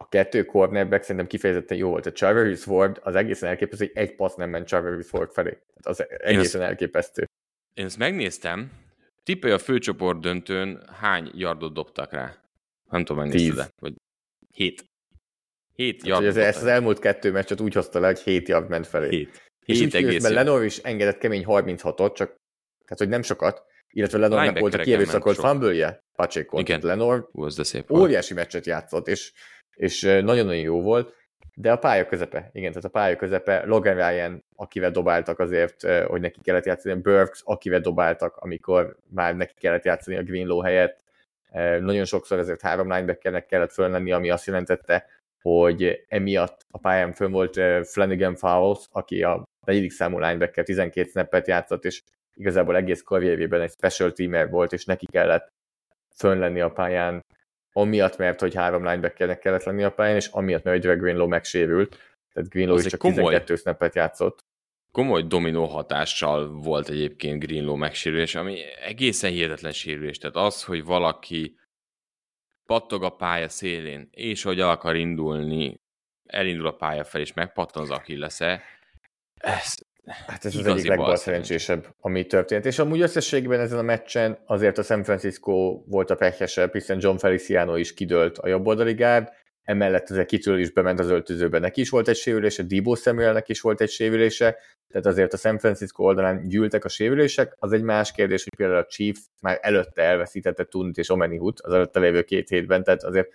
[0.00, 2.06] a kettő cornerback szerintem kifejezetten jó volt.
[2.06, 5.58] A Travis Ford az egészen elképesztő, hogy egy passz nem ment Travis Ford felé.
[5.82, 7.24] Az egészen elképesztő.
[7.74, 8.70] Én ezt megnéztem,
[9.22, 12.36] tippelj a főcsoport döntőn hány yardot dobtak rá.
[12.90, 13.94] Nem tudom, megnézted vagy
[14.52, 14.84] hét.
[15.74, 16.36] Hét hát, yard.
[16.36, 19.08] ezt az elmúlt kettő meccset úgy hozta le, hogy hét yard ment felé.
[19.08, 19.50] Hét.
[19.64, 22.36] És hét úgy egész Lenor is engedett kemény 36-ot, csak
[22.84, 26.58] tehát, hogy nem sokat, illetve Lenornak volt a kierőszakolt fumble-je, Pacheco.
[26.58, 26.80] Igen.
[26.82, 27.30] Lenor
[27.90, 29.32] óriási meccset játszott, és
[29.80, 31.14] és nagyon-nagyon jó volt,
[31.54, 36.20] de a pálya közepe, igen, tehát a pálya közepe, Logan Ryan, akivel dobáltak azért, hogy
[36.20, 41.00] neki kellett játszani, Burks, akivel dobáltak, amikor már neki kellett játszani a Greenlow helyett,
[41.80, 45.06] nagyon sokszor ezért három linebackernek kellett föllenni, ami azt jelentette,
[45.42, 51.46] hogy emiatt a pályán fönn volt Flanagan Fowles, aki a negyedik számú linebacker 12 snappet
[51.46, 52.02] játszott, és
[52.34, 55.52] igazából egész karrierjében egy special teamer volt, és neki kellett
[56.16, 57.24] fönn lenni a pályán
[57.72, 61.98] amiatt, mert hogy három linebackernek kellett lenni a pályán, és amiatt, mert hogy Greenlow megsérült,
[62.32, 64.44] tehát Greenlow is csak komoly, 12 snappet játszott.
[64.92, 70.18] Komoly dominó hatással volt egyébként Greenlow megsérülés, ami egészen hihetetlen sérülés.
[70.18, 71.58] Tehát az, hogy valaki
[72.66, 75.80] pattog a pálya szélén, és hogy el akar indulni,
[76.26, 78.62] elindul a pálya fel, és megpattan az Achillesze,
[79.34, 79.74] ez,
[80.06, 82.64] Hát ez az egyik legbalszerencsésebb, ami történt.
[82.64, 87.16] És amúgy összességben ezen a meccsen azért a San Francisco volt a pehesebb, hiszen John
[87.16, 89.28] Feliciano is kidőlt a jobboldali gárd,
[89.62, 91.58] emellett azért kitől is bement az öltözőbe.
[91.58, 94.56] Neki is volt egy sérülése, Debo Samuelnek is volt egy sérülése,
[94.88, 97.56] tehát azért a San Francisco oldalán gyűltek a sérülések.
[97.58, 101.72] Az egy más kérdés, hogy például a Chiefs már előtte elveszítette Tunit és Omenihut az
[101.72, 103.28] előtte lévő két hétben, tehát azért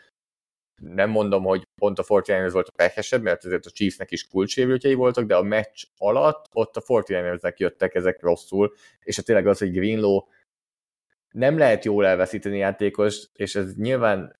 [0.81, 4.93] nem mondom, hogy pont a 49ers volt a pehesebb, mert azért a Chiefsnek is kulcsérültjei
[4.93, 9.59] voltak, de a meccs alatt ott a 49 jöttek ezek rosszul, és a tényleg az,
[9.59, 10.21] hogy Greenlow
[11.31, 14.37] nem lehet jól elveszíteni játékos, és ez nyilván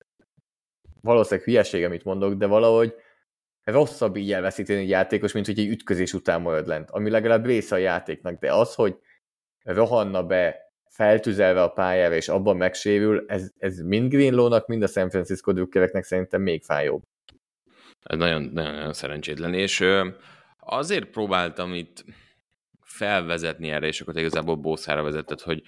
[1.01, 2.95] valószínűleg hülyeség, amit mondok, de valahogy
[3.63, 7.75] rosszabb így elveszíteni egy játékos, mint hogy egy ütközés után marad lent, ami legalább része
[7.75, 8.99] a játéknak, de az, hogy
[9.63, 10.64] rohanna be
[10.95, 16.03] feltüzelve a pályára, és abban megsérül, ez, ez mind Greenlow-nak, mind a San Francisco drukkereknek
[16.03, 17.03] szerintem még fájóbb.
[18.03, 19.83] Ez nagyon, nagyon, nagyon szerencsétlen, és
[20.59, 22.03] azért próbáltam itt
[22.81, 25.61] felvezetni erre, és akkor igazából Bószára vezetett, hogy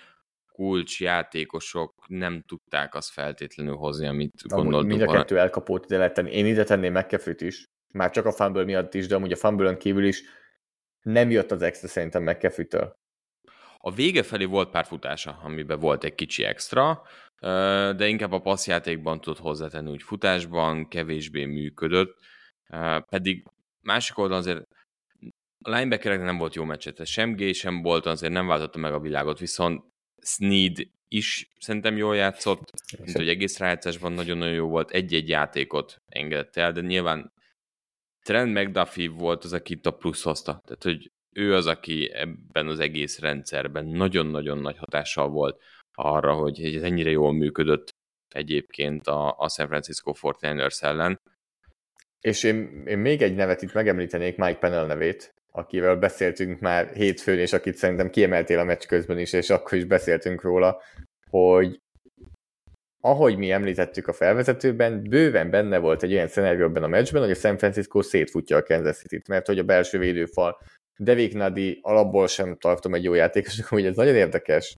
[0.51, 4.89] kulcsjátékosok nem tudták azt feltétlenül hozni, amit gondoltuk.
[4.89, 6.31] Mind a kettő elkapott ide lehet tenni.
[6.31, 9.77] Én ide tenném mccaffrey is, már csak a fumble miatt is, de amúgy a fumble
[9.77, 10.23] kívül is
[11.01, 12.67] nem jött az extra szerintem mccaffrey
[13.87, 17.01] A vége felé volt pár futása, amiben volt egy kicsi extra,
[17.95, 22.17] de inkább a passzjátékban tudott hozzátenni, úgy futásban kevésbé működött,
[23.09, 23.45] pedig
[23.81, 24.67] másik oldalon azért
[25.61, 28.99] a linebackereknek nem volt jó meccset, sem Gay, sem volt, azért nem váltotta meg a
[28.99, 29.83] világot, viszont
[30.21, 36.55] Sneed is szerintem jól játszott, mint hogy egész rájátszásban nagyon-nagyon jó volt, egy-egy játékot engedett
[36.55, 37.33] el, de nyilván
[38.21, 40.61] Trent McDuffie volt az, aki itt a plusz hozta.
[40.65, 45.61] Tehát, hogy ő az, aki ebben az egész rendszerben nagyon-nagyon nagy hatással volt
[45.93, 47.89] arra, hogy ez ennyire jól működött
[48.35, 51.19] egyébként a, a San Francisco 49ers ellen.
[52.21, 57.39] És én, én még egy nevet itt megemlítenék, Mike Pennell nevét, akivel beszéltünk már hétfőn,
[57.39, 60.81] és akit szerintem kiemeltél a meccs közben is, és akkor is beszéltünk róla,
[61.29, 61.79] hogy
[63.01, 67.35] ahogy mi említettük a felvezetőben, bőven benne volt egy olyan szenárióban a meccsben, hogy a
[67.35, 70.57] San Francisco szétfutja a Kansas City-t, mert hogy a belső védőfal
[70.97, 74.75] Devik Nadi alapból sem tartom egy jó játékosnak, hogy ez nagyon érdekes.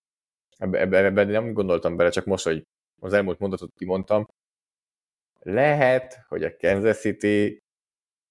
[0.57, 2.63] Ebben ebbe nem gondoltam bele, csak most, hogy
[3.01, 4.27] az elmúlt mondatot kimondtam.
[5.39, 7.61] Lehet, hogy a Kansas City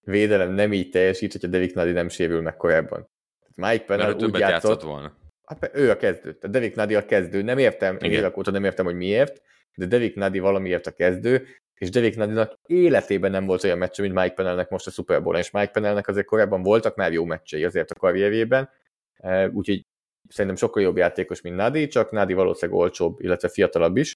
[0.01, 3.09] védelem nem így teljesít, hogyha Devik Nadi nem sérül meg korábban.
[3.55, 5.17] Mike Pennell úgy játszott, játszott volna.
[5.45, 6.35] Hát, ő a kezdő.
[6.35, 7.43] Tehát Devik Nadi a kezdő.
[7.43, 9.43] Nem értem, én évek óta nem értem, hogy miért,
[9.75, 11.47] de Devik Nadi valamiért a kezdő,
[11.79, 15.37] és Devik Nadinak életében nem volt olyan meccse, mint Mike Pennellnek most a Super bowl
[15.37, 18.71] és Mike Pennellnek azért korábban voltak már jó meccsei azért a karrierjében,
[19.53, 19.83] úgyhogy
[20.29, 24.13] szerintem sokkal jobb játékos, mint Nadi, csak Nadi valószínűleg olcsóbb, illetve fiatalabb is,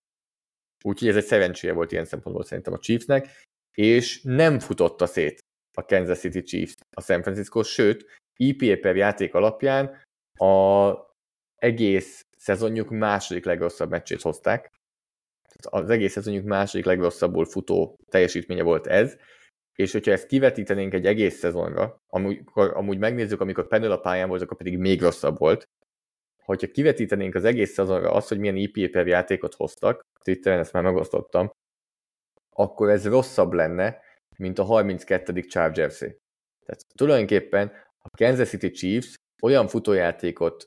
[0.85, 3.29] úgyhogy ez egy szerencséje volt ilyen szempontból szerintem a Chiefsnek,
[3.73, 5.39] és nem futotta szét
[5.77, 10.03] a Kansas City Chiefs a San Francisco, sőt, EPA per játék alapján
[10.39, 10.93] a
[11.57, 14.71] egész szezonjuk második legrosszabb meccsét hozták.
[15.71, 19.17] Az egész szezonjuk második legrosszabbul futó teljesítménye volt ez,
[19.75, 24.43] és hogyha ezt kivetítenénk egy egész szezonra, amikor amúgy megnézzük, amikor Penel a pályán volt,
[24.43, 25.65] akkor pedig még rosszabb volt,
[26.45, 30.83] hogyha kivetítenénk az egész szezonra azt, hogy milyen EPA per játékot hoztak, Twitteren ezt már
[30.83, 31.51] megosztottam,
[32.57, 34.01] akkor ez rosszabb lenne,
[34.39, 35.41] mint a 32.
[35.41, 36.17] chargers -é.
[36.67, 40.65] Tehát tulajdonképpen a Kansas City Chiefs olyan futójátékot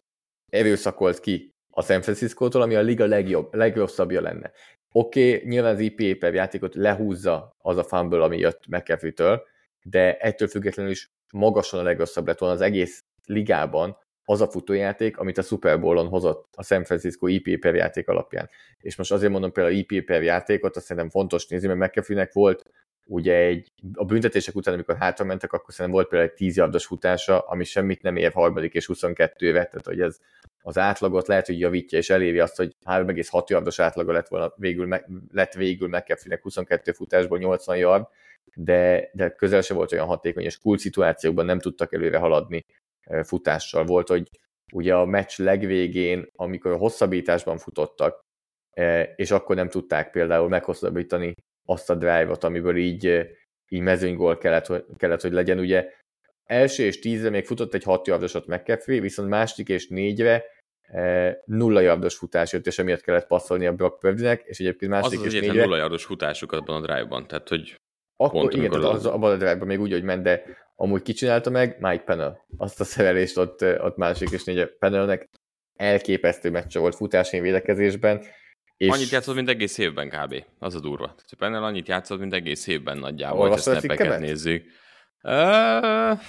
[0.52, 4.52] erőszakolt ki a San Francisco-tól, ami a liga legjobb, legrosszabbja lenne.
[4.92, 9.44] Oké, okay, nyilván az IPA per játékot lehúzza az a fumble, ami jött McAfee-től,
[9.82, 15.18] de ettől függetlenül is magasan a legrosszabb lett volna az egész ligában az a futójáték,
[15.18, 18.50] amit a Super Bowl-on hozott a San Francisco IP per játék alapján.
[18.78, 22.64] És most azért mondom például IP per játékot, azt szerintem fontos nézni, mert McAfee-nek volt
[23.08, 26.86] ugye egy, a büntetések után, amikor hátra mentek, akkor szerintem volt például egy 10 yardos
[26.86, 30.20] futása, ami semmit nem ér harmadik és 22 évet, tehát hogy ez
[30.62, 35.00] az átlagot lehet, hogy javítja, és eléri azt, hogy 3,6 yardos átlaga lett volna végül,
[35.32, 38.06] lett végül McAfee-nek 22 futásból 80 yard,
[38.56, 42.66] de, de közel se volt olyan hatékony, és kult szituációkban nem tudtak előre haladni
[43.24, 43.84] futással.
[43.84, 44.30] Volt, hogy
[44.74, 48.24] ugye a meccs legvégén, amikor hosszabbításban futottak,
[49.16, 51.36] és akkor nem tudták például meghosszabbítani
[51.66, 53.28] azt a drive-ot, amiből így,
[53.68, 55.60] így mezőnygól kellett, kellett, hogy legyen.
[55.60, 55.90] Ugye
[56.46, 60.44] első és tízre még futott egy hat yardosot McCaffrey, viszont második és négyre
[60.82, 65.20] e, nulla yardos futás jött, és emiatt kellett passzolni a Brock Purdy-nek, és egyébként második
[65.20, 65.64] az az és négyre...
[65.64, 67.76] nulla yardos futásuk abban a drive-ban, tehát hogy
[68.18, 70.44] akkor igen, tehát az, abban a drive-ban még úgy, hogy ment, de
[70.76, 72.38] amúgy kicsinálta meg Mike Pennell.
[72.58, 75.30] Azt a szerelést ott, ott másik és négy Pennellnek
[75.76, 78.26] elképesztő meccse volt futásén védekezésben,
[78.78, 78.90] és...
[78.90, 80.44] Annyit játszott, mint egész évben kb.
[80.60, 81.06] Az a durva.
[81.06, 84.66] Tehát Pennel annyit játszott, mint egész évben nagyjából, ha snapeket nézzük.
[85.24, 86.20] Uh...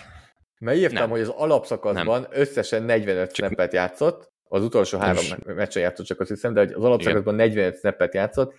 [0.59, 1.11] Mert írtam, nem.
[1.11, 2.31] hogy az alapszakaszban nem.
[2.33, 3.47] összesen 45 csak...
[3.47, 7.47] snappet játszott, az utolsó három meccsen játszott csak azt hiszem, de az alapszakaszban Igen.
[7.47, 8.55] 45 snappet játszott,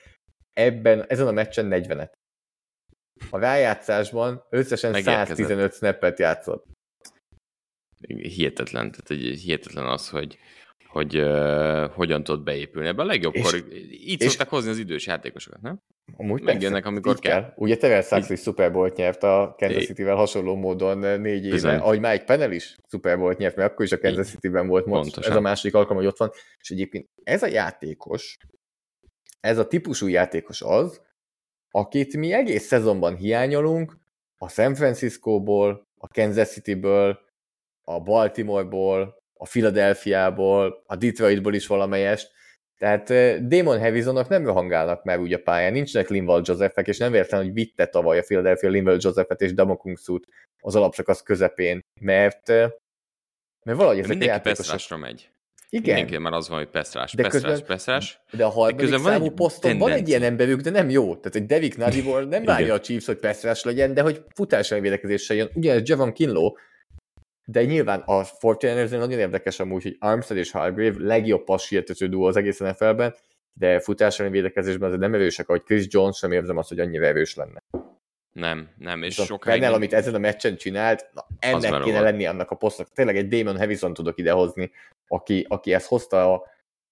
[0.53, 2.11] ebben, ezen a meccsen 40-et.
[3.29, 5.27] a rájátszásban összesen Megérkezett.
[5.27, 6.65] 115 snappet játszott.
[8.07, 10.37] Hihetetlen, tehát egy, hihetetlen az, hogy,
[10.97, 12.87] hogy uh, hogyan tudod beépülni.
[12.87, 13.55] Ebben a legjobbkor,
[13.91, 15.81] így és- szokták hozni az idős játékosokat, nem?
[16.15, 17.53] Amúgy Megjönnek, persze, amikor így kell.
[17.55, 19.85] Ugye Terrell Suggs is Super Bowl nyert a Kansas.
[19.85, 21.75] City-vel hasonló módon négy éve, Bizony.
[21.75, 25.01] ahogy Mike Pennell is Super Bowl nyert, mert akkor is a Kansas City-ben volt most.
[25.01, 25.31] Pontosan.
[25.31, 26.31] Ez a második alkalom, hogy ott van.
[26.59, 28.37] És egyébként ez a játékos,
[29.39, 31.01] ez a típusú játékos az,
[31.71, 33.97] akit mi egész szezonban hiányolunk,
[34.37, 37.19] a San Francisco-ból, a Kansas City-ből,
[37.83, 42.31] a Baltimore-ból, a Philadelphia-ból, a Detroitból is valamelyest.
[42.77, 47.11] Tehát eh, Damon Harrisonnak nem rohangálnak már úgy a pályán, nincsenek Linval Josephek, és nem
[47.11, 50.27] véletlen, hogy vitte tavaly a Philadelphia Linval Josephet és Damokungsút
[50.59, 52.69] az alapszakasz közepén, mert, eh,
[53.65, 54.99] mert valahogy ezek Mindenki játékosok...
[54.99, 55.29] Megy.
[55.69, 58.19] Igen, Mindenki már az van, hogy Pestrás, De Pestrás, közben- Pestrás.
[58.31, 61.15] de a harmadik van számú egy poszton van egy ilyen emberük, de nem jó.
[61.15, 65.35] Tehát egy Devik Nadiból nem várja a Chiefs, hogy Pestrás legyen, de hogy futásra védekezéssel
[65.35, 65.49] jön.
[65.53, 66.51] Ugyanez Javon Kinlaw,
[67.49, 72.35] de nyilván a 49 nagyon érdekes amúgy, hogy Armstead és Hargrave legjobb passértető duó az
[72.35, 73.15] egész NFL-ben,
[73.53, 77.35] de futásra védekezésben azért nem erősek, ahogy Chris Jones sem érzem azt, hogy annyira erős
[77.35, 77.63] lenne.
[78.31, 79.59] Nem, nem, és Viszont sokáig...
[79.59, 82.91] Pernell, amit ezen a meccsen csinált, na, ennek kéne lenni annak a posztnak.
[82.93, 84.71] Tényleg egy Damon Harrison tudok idehozni,
[85.07, 86.43] aki, aki ezt hozta a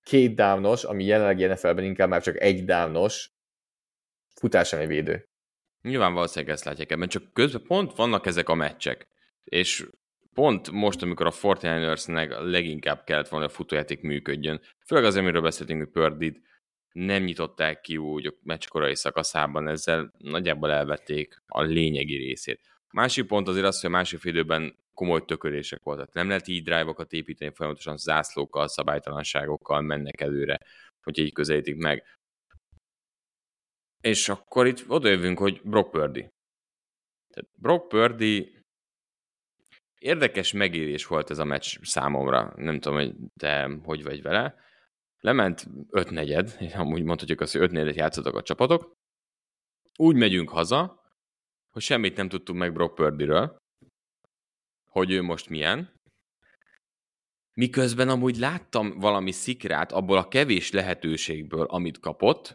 [0.04, 3.32] két downos, ami jelenleg NFL-ben inkább már csak egy downos
[4.36, 5.28] futásani védő.
[5.82, 9.08] Nyilván valószínűleg ezt látják ebben, csak közben pont vannak ezek a meccsek,
[9.44, 9.86] és
[10.36, 15.42] pont most, amikor a 49ersnek leginkább kellett volna, hogy a futójáték működjön, főleg azért, amiről
[15.42, 16.42] beszéltünk, hogy Pördit
[16.92, 22.62] nem nyitották ki úgy a meccs korai szakaszában, ezzel nagyjából elvették a lényegi részét.
[22.92, 26.14] Másik pont azért az, hogy a másik időben komoly tökölések voltak.
[26.14, 30.60] Nem lehet így drive-okat építeni, folyamatosan zászlókkal, szabálytalanságokkal mennek előre,
[31.02, 32.04] hogy így közelítik meg.
[34.02, 36.30] És akkor itt odajövünk, hogy Brock Purdy.
[37.34, 38.55] Tehát Brock Purdy
[40.06, 42.54] érdekes megérés volt ez a meccs számomra.
[42.56, 44.56] Nem tudom, hogy te hogy vagy vele.
[45.20, 48.94] Lement 5 negyed, és amúgy mondhatjuk azt, hogy 5 negyedet játszottak a csapatok.
[49.98, 51.04] Úgy megyünk haza,
[51.72, 53.58] hogy semmit nem tudtunk meg Brock Purdyről,
[54.92, 55.94] hogy ő most milyen.
[57.54, 62.54] Miközben amúgy láttam valami szikrát abból a kevés lehetőségből, amit kapott,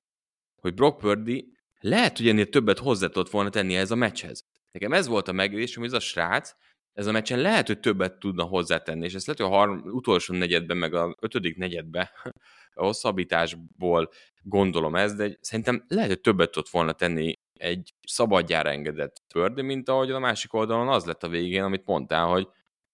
[0.63, 4.41] hogy Brock Purdy lehet, hogy ennél többet hozzá tudott volna tenni ez a meccshez.
[4.71, 6.55] Nekem ez volt a megélésem, hogy ez a srác,
[6.93, 10.35] ez a meccsen lehet, hogy többet tudna hozzátenni, és ezt lehet, hogy a harm, utolsó
[10.35, 12.09] negyedben, meg a ötödik negyedben
[12.75, 14.11] a hosszabbításból
[14.43, 19.89] gondolom ez, de szerintem lehet, hogy többet tudott volna tenni egy szabadjára engedett Purdy, mint
[19.89, 22.49] ahogy a másik oldalon az lett a végén, amit mondtál, hogy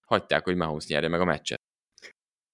[0.07, 1.61] hagyták, hogy Mahomes nyerje meg a meccset.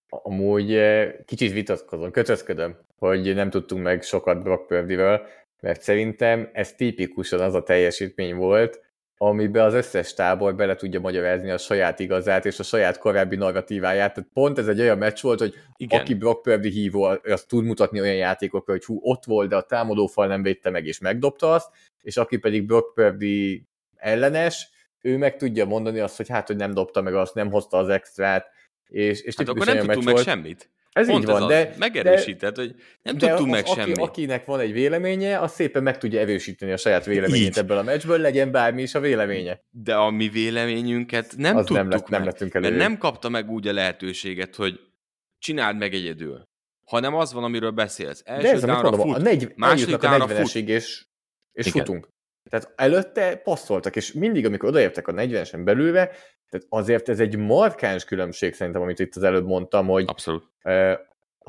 [0.08, 5.26] Amúgy eh, kicsit vitatkozom, kötözködöm, hogy nem tudtunk meg sokat Brock Purdyről,
[5.60, 8.91] mert szerintem ez tipikusan az a teljesítmény volt,
[9.28, 14.14] amiben az összes tábor bele tudja magyarázni a saját igazát és a saját korábbi narratíváját.
[14.14, 16.00] Tehát pont ez egy olyan meccs volt, hogy Igen.
[16.00, 19.62] Aki Brock Purdy hívó, az tud mutatni olyan játékokra, hogy hú, ott volt, de a
[19.62, 21.68] támadófal nem védte meg, és megdobta azt,
[22.00, 24.68] és aki pedig Brock Purdy ellenes,
[25.00, 27.88] ő meg tudja mondani azt, hogy hát, hogy nem dobta meg azt, nem hozta az
[27.88, 28.46] extrát,
[28.88, 30.26] és, és Hát akkor nem tudtunk meg volt.
[30.26, 30.70] semmit.
[30.92, 31.76] Ez Pont így van, ez de, az.
[31.78, 33.98] Megerősített, hogy nem de tudtunk az, meg aki, semmit.
[33.98, 37.58] akinek van egy véleménye, az szépen meg tudja erősíteni a saját véleményét Így.
[37.58, 39.60] ebből a meccsből, legyen bármi is a véleménye.
[39.70, 42.32] De a mi véleményünket nem Az tudtuk nem, lett, nem meg.
[42.32, 42.76] lettünk mert elő.
[42.76, 44.80] nem kapta meg úgy a lehetőséget, hogy
[45.38, 46.48] csináld meg egyedül.
[46.84, 48.22] Hanem az van, amiről beszélsz.
[48.24, 49.16] Első De ez, amit mondom, fut.
[49.16, 51.04] a negy, második a downra 40-esig, és,
[51.52, 51.84] és Igen.
[51.84, 52.08] futunk.
[52.50, 56.10] Tehát előtte passzoltak, és mindig, amikor odaértek a 40-esen belülre,
[56.52, 60.44] tehát azért ez egy markáns különbség szerintem, amit itt az előbb mondtam, hogy Abszolút.
[60.64, 60.92] ö,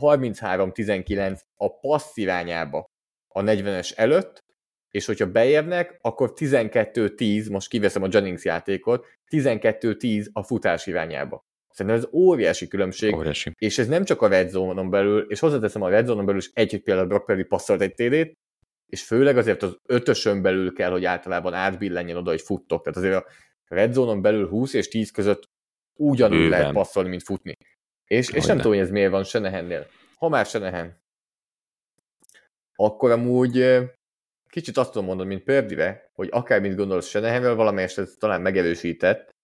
[0.02, 2.92] 33-19 a passz irányába
[3.28, 4.44] a 40-es előtt,
[4.92, 11.46] és hogyha bejevnek, akkor 12-10, most kiveszem a Jennings játékot, 12-10 a futás irányába.
[11.70, 13.52] Szerintem ez óriási különbség, Óriási.
[13.58, 16.50] és ez nem csak a red zone-on belül, és hozzáteszem a red zone-on belül is
[16.54, 18.38] egy, hogy például Brock Purdy passzolt egy TD-t,
[18.86, 22.84] és főleg azért az ötösön belül kell, hogy általában átbillenjen oda, hogy futtok.
[22.84, 23.26] Tehát azért a
[23.68, 25.50] red zone-on belül 20 és 10 között
[25.94, 26.50] ugyanúgy Bőven.
[26.60, 27.58] lehet passzolni, mint futni.
[28.06, 29.88] És, és nem tudom, hogy ez miért van Senehennél.
[30.18, 31.02] Ha már Senehen,
[32.76, 33.80] akkor amúgy
[34.50, 39.36] kicsit azt tudom mondani, mint Pördive, hogy akármint gondolsz Senehenről, valamelyest ez talán megerősített,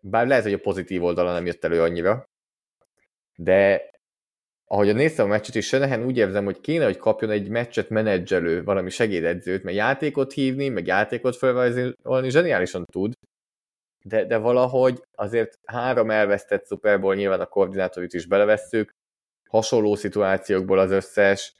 [0.00, 2.30] bár lehet, hogy a pozitív oldala nem jött elő annyira,
[3.36, 3.90] de
[4.68, 8.64] ahogy néztem a meccset, és Senehen úgy érzem, hogy kéne, hogy kapjon egy meccset menedzselő,
[8.64, 13.12] valami segédedzőt, mert játékot hívni, meg játékot felvázolni zseniálisan tud,
[14.04, 18.90] de, de valahogy azért három elvesztett Super nyilván a koordinátorit is belevesszük,
[19.48, 21.54] hasonló szituációkból az összes,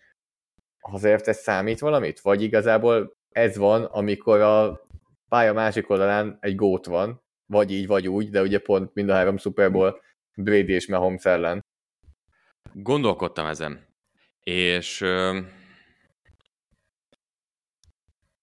[0.81, 2.21] azért ez számít valamit?
[2.21, 4.87] Vagy igazából ez van, amikor a
[5.29, 9.15] pálya másik oldalán egy gót van, vagy így, vagy úgy, de ugye pont mind a
[9.15, 10.01] három Super Bowl
[10.37, 11.66] Brady és Mahomes ellen.
[12.79, 13.87] Gondolkodtam ezen,
[14.41, 15.41] és ö,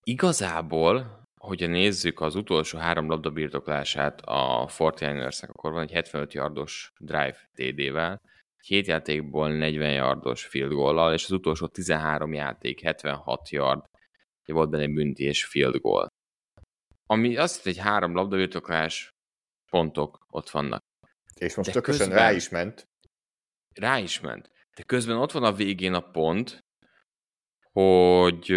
[0.04, 6.94] igazából, hogyha nézzük az utolsó három labda birtoklását a 49 akkor van egy 75 yardos
[7.00, 8.22] drive TD-vel,
[8.58, 13.84] két játékból 40 yardos field goal és az utolsó 13 játék 76 yard,
[14.46, 16.08] volt benne bünti és field goal.
[17.06, 19.10] Ami azt hogy három labdabirtoklás
[19.70, 20.82] pontok ott vannak.
[21.36, 22.92] És most tökéletesen rá is ment.
[23.74, 24.52] Rá is ment.
[24.76, 26.66] De közben ott van a végén a pont,
[27.72, 28.48] hogy,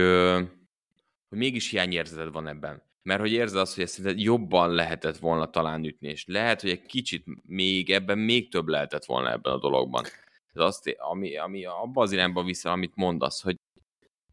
[1.28, 2.82] hogy mégis hiányérzeted van ebben.
[3.02, 6.86] Mert hogy érzed azt, hogy ezt jobban lehetett volna talán ütni, és lehet, hogy egy
[6.86, 10.04] kicsit még ebben még több lehetett volna ebben a dologban.
[10.52, 13.56] Ez azt, ami, ami abba az irányba viszel, amit mondasz, hogy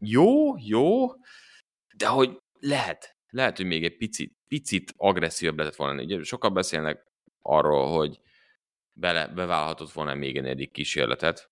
[0.00, 1.06] jó, jó,
[1.96, 6.02] de hogy lehet, lehet, hogy még egy picit, picit agresszívabb lehetett volna.
[6.02, 7.06] Ugye sokan beszélnek
[7.42, 8.20] arról, hogy
[8.94, 11.50] bele, beválhatott volna még egy negyedik kísérletet.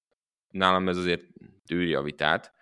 [0.48, 1.24] Nálam ez azért
[1.66, 2.52] tűri a vitát,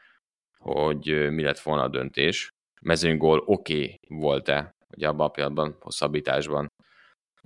[0.58, 2.48] hogy mi lett volna a döntés.
[2.80, 6.66] Mezőnygól oké okay volt-e, hogy abban a pillanatban, hosszabbításban,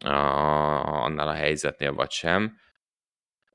[0.05, 0.15] a,
[1.05, 2.59] annál a helyzetnél vagy sem.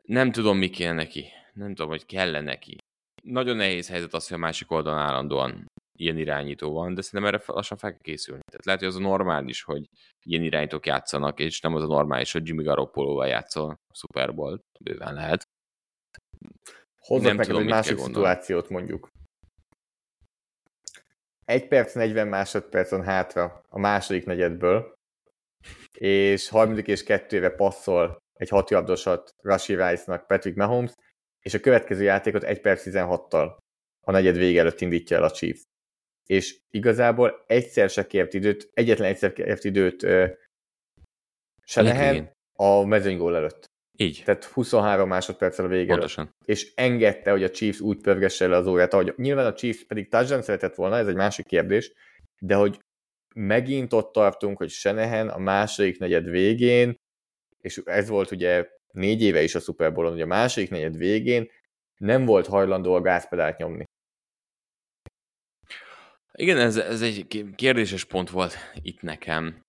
[0.01, 1.27] Nem tudom, mi kell neki.
[1.53, 2.77] Nem tudom, hogy kell neki.
[3.23, 5.65] Nagyon nehéz helyzet az, hogy a másik oldalon állandóan
[5.99, 8.41] ilyen irányító van, de szerintem erre lassan fel kell készülni.
[8.51, 9.89] Tehát lehet, hogy az a normális, hogy
[10.25, 14.59] ilyen irányítók játszanak, és nem az a normális, hogy Jimmy Garoppolo-val játszol a Super Bowl,
[14.79, 15.47] bőven lehet.
[16.99, 19.09] Hozzak neked egy másik szituációt mondjuk.
[21.45, 24.93] Egy perc, 40 másodpercen hátra a második negyedből,
[25.97, 30.93] és harmadik és kettőre passzol egy hatjardosat Rashi Rice-nak Patrick Mahomes,
[31.39, 33.57] és a következő játékot 1 perc 16-tal
[34.05, 35.61] a negyed vége előtt indítja el a Chiefs
[36.29, 40.01] és igazából egyszer se kért időt, egyetlen egyszer kért időt
[41.63, 43.65] se lehet a mezőnygól előtt.
[43.97, 44.21] Így.
[44.25, 46.35] Tehát 23 másodperccel a vége Pontosan.
[46.45, 50.09] És engedte, hogy a Chiefs úgy pörgesse le az órát, ahogy nyilván a Chiefs pedig
[50.09, 51.93] touchdown szeretett volna, ez egy másik kérdés,
[52.39, 52.79] de hogy
[53.35, 56.95] megint ott tartunk, hogy Senehen a második negyed végén,
[57.61, 61.49] és ez volt ugye négy éve is a Super Bowl-on, hogy a második negyed végén
[61.97, 63.83] nem volt hajlandó a gázpedált nyomni.
[66.39, 69.65] Igen, ez, ez egy kérdéses pont volt itt nekem.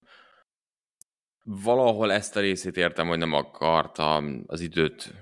[1.45, 4.17] Valahol ezt a részét értem, hogy nem akarta
[4.47, 5.15] az időt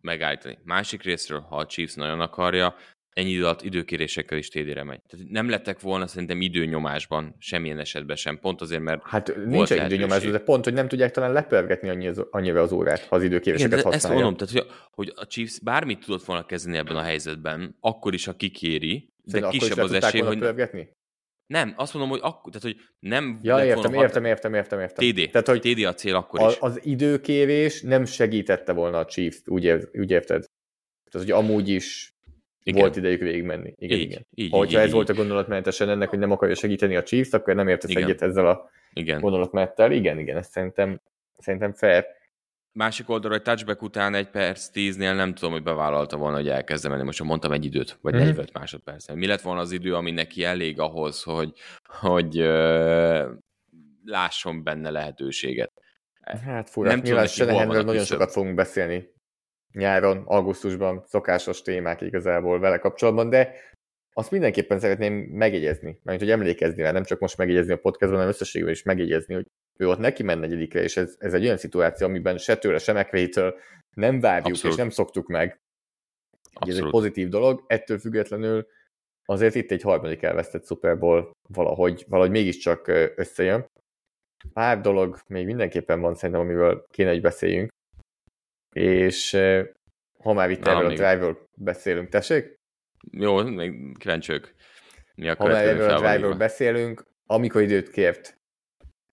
[0.00, 0.58] megállítani.
[0.64, 2.76] Másik részről, ha a Chiefs nagyon akarja,
[3.14, 5.00] ennyi idő alatt időkérésekkel is tédére megy.
[5.08, 9.84] Tehát nem lettek volna szerintem időnyomásban semmilyen esetben sem, pont azért, mert Hát nincs egy
[9.84, 13.22] időnyomás, de pont, hogy nem tudják talán lepörgetni annyi az, annyira az órát, ha az
[13.22, 14.16] időkéréseket Igen, használja.
[14.16, 18.14] Ezt mondom, tehát hogy, hogy a Chiefs bármit tudott volna kezdeni ebben a helyzetben, akkor
[18.14, 20.38] is, ha kikéri, de kisebb az esély, hogy...
[20.38, 20.88] Pörgetni?
[21.46, 23.38] Nem, azt mondom, hogy akkor, tehát hogy nem...
[23.42, 25.10] Ja, értem, volna értem, értem, értem, értem.
[25.10, 26.56] TD, tehát, hogy TD a cél akkor is.
[26.60, 30.44] Az időkérés nem segítette volna a Chiefs, úgy, ér, úgy érted?
[31.10, 32.13] Tehát, hogy amúgy is
[32.64, 32.80] igen.
[32.80, 33.74] volt idejük végigmenni.
[33.76, 34.26] Igen, így, igen.
[34.34, 37.32] Így, ha így, ez így, volt a gondolatmenetesen ennek, hogy nem akarja segíteni a Chiefs,
[37.32, 38.02] akkor nem értesz igen.
[38.02, 39.20] egyet ezzel a igen.
[39.20, 39.92] gondolatmenettel.
[39.92, 41.00] Igen, igen, ezt szerintem,
[41.38, 42.06] szerintem fair.
[42.72, 46.90] Másik oldalról egy touchback után egy perc tíznél nem tudom, hogy bevállalta volna, hogy elkezdem
[46.90, 47.04] menni.
[47.04, 48.18] Most mondtam egy időt, vagy mm.
[48.18, 49.12] 45 másodperc.
[49.14, 51.52] Mi lett volna az idő, ami neki elég ahhoz, hogy,
[51.84, 53.24] hogy uh,
[54.04, 55.72] lásson benne lehetőséget?
[56.44, 59.13] Hát fura, nem nyilván Senehenről nagyon sokat fogunk beszélni
[59.74, 63.54] nyáron, augusztusban, szokásos témák igazából vele kapcsolatban, de
[64.12, 68.28] azt mindenképpen szeretném megjegyezni, mert hogy emlékezni rá, nem csak most megjegyezni a podcastban, hanem
[68.28, 69.46] összességében is megjegyezni, hogy
[69.78, 72.92] ő ott neki ment negyedikre, és ez, ez egy olyan szituáció, amiben se tőle, se
[72.92, 73.54] McVay-től
[73.96, 74.76] nem várjuk, Abszolút.
[74.76, 75.60] és nem szoktuk meg.
[76.66, 78.66] Ez egy pozitív dolog, ettől függetlenül
[79.24, 83.66] azért itt egy harmadik elvesztett Super Bowl valahogy, valahogy mégiscsak összejön.
[84.52, 87.70] Pár dolog még mindenképpen van szerintem, amivel kéne, hogy beszéljünk.
[88.74, 89.36] És
[90.18, 92.54] ha már itt erről a drive beszélünk, tessék?
[93.10, 94.40] Jó, még kíváncsi
[95.14, 98.38] Mi a ha már erről a drive beszélünk, amikor időt kért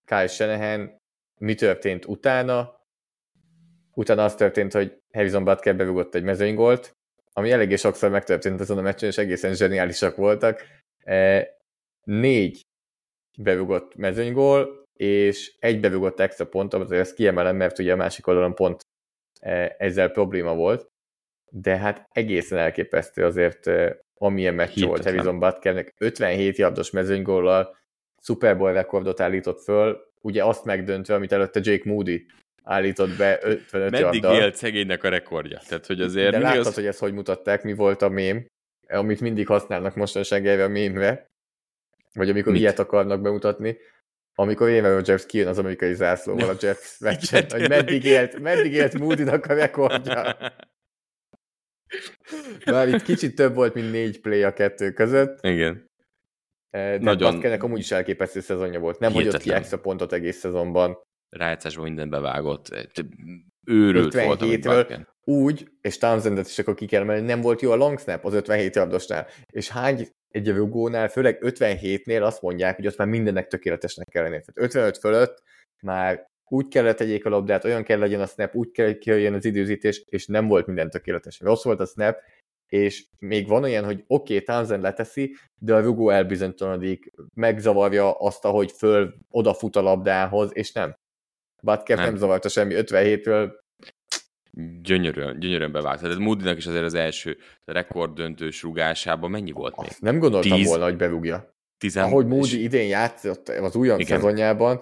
[0.06, 0.98] Kyle Shanahan,
[1.38, 2.80] mi történt utána?
[3.94, 6.96] Utána az történt, hogy Harrison Butker bevugott egy mezőnygolt,
[7.34, 10.64] ami eléggé sokszor megtörtént azon a meccsen, és egészen zseniálisak voltak.
[12.04, 12.62] Négy
[13.38, 18.56] bevugott mezőnygól, és egy bevugott extra pont, azért ezt kiemelem, mert ugye a másik oldalon
[18.56, 18.82] pont
[19.78, 20.92] ezzel probléma volt,
[21.52, 27.78] de hát egészen elképesztő azért, e, amilyen meccs volt Harrison Butkernek, 57 yardos mezőnygóllal,
[28.22, 32.26] Super Bowl rekordot állított föl, ugye azt megdöntve, amit előtte Jake Moody
[32.64, 34.42] állított be 55 Meddig yarddal.
[34.42, 35.60] élt szegénynek a rekordja?
[35.68, 36.76] Tehát, hogy azért De láttad, az...
[36.76, 38.46] hogy ezt hogy mutatták, mi volt a mém,
[38.88, 41.30] amit mindig használnak mostanság erre a mémre.
[42.14, 42.62] Vagy amikor Mit?
[42.62, 43.78] ilyet akarnak bemutatni,
[44.42, 49.00] amikor Aaron Rodgers kijön az amerikai zászlóval a Jets meccsen, hogy meddig élt, meddig élt
[49.00, 50.38] Moody-nak a rekordja.
[52.66, 55.90] Már itt kicsit több volt, mint négy play a kettő között, Igen.
[56.70, 57.60] eh, de Nagyon- Nagyon...
[57.60, 59.00] amúgy is elképesztő szezonja volt.
[59.00, 60.98] Nem hagyott ki extra pontot egész szezonban.
[61.30, 62.90] Rájátszásban minden bevágott.
[63.66, 65.08] Őrült volt, amit 57-ről Butker.
[65.24, 68.34] úgy, és Townsendet is akkor ki kell emelni, nem volt jó a long snap az
[68.34, 69.28] 57 yardosnál.
[69.54, 74.40] És hány egy rugónál, főleg 57-nél azt mondják, hogy ott már mindennek tökéletesnek kell lenni.
[74.40, 75.44] Tehát 55 fölött
[75.82, 79.46] már úgy kellett tegyék a labdát, olyan kell legyen a snap, úgy kell, kijöjjön az
[79.46, 81.40] időzítés, és nem volt minden tökéletes.
[81.40, 82.18] Rossz volt a snap,
[82.68, 88.46] és még van olyan, hogy oké, okay, Townsend leteszi, de a rugó elbizonytalanodik, megzavarja azt,
[88.46, 90.96] ahogy föl odafut a labdához, és nem.
[91.64, 92.06] Butker Nem.
[92.06, 93.52] nem zavarta semmi 57-ről,
[94.82, 96.02] Gyönyörűen, gyönyörűen bevágta.
[96.02, 99.88] Tehát Moody-nak is azért az első rekorddöntős rugásában mennyi volt még?
[99.90, 100.68] azt nem gondoltam Tíz.
[100.68, 101.56] volna, hogy berúgja.
[101.78, 102.04] Tizen...
[102.04, 104.18] Ahogy Moody idén játszott az újon Igen.
[104.20, 104.82] szezonjában,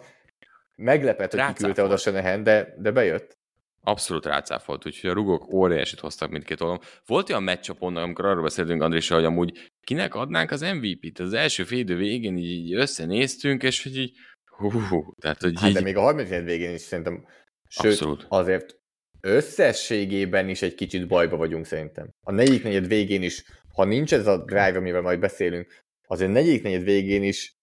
[0.76, 1.58] meglepett, hogy Rácáfolt.
[1.58, 3.38] kiküldte oda Shanahan, de, de bejött.
[3.82, 6.84] Abszolút rácáfolt, úgyhogy a rugók óriásit hoztak mindkét oldalon.
[7.06, 11.20] Volt olyan meccsapon, amikor arról beszéltünk Andrissal, hogy amúgy kinek adnánk az MVP-t?
[11.20, 14.12] Az első fél idő végén így, így összenéztünk, és hogy így
[14.58, 17.26] hú, tehát hogy Hát így, de még a harmadik negyed végén is szerintem,
[17.68, 18.26] sőt, Abszolút.
[18.30, 18.79] azért
[19.22, 22.10] összességében is egy kicsit bajba vagyunk szerintem.
[22.22, 23.44] A negyedik negyed végén is,
[23.74, 27.58] ha nincs ez a drive, amivel majd beszélünk, azért negyedik negyed végén is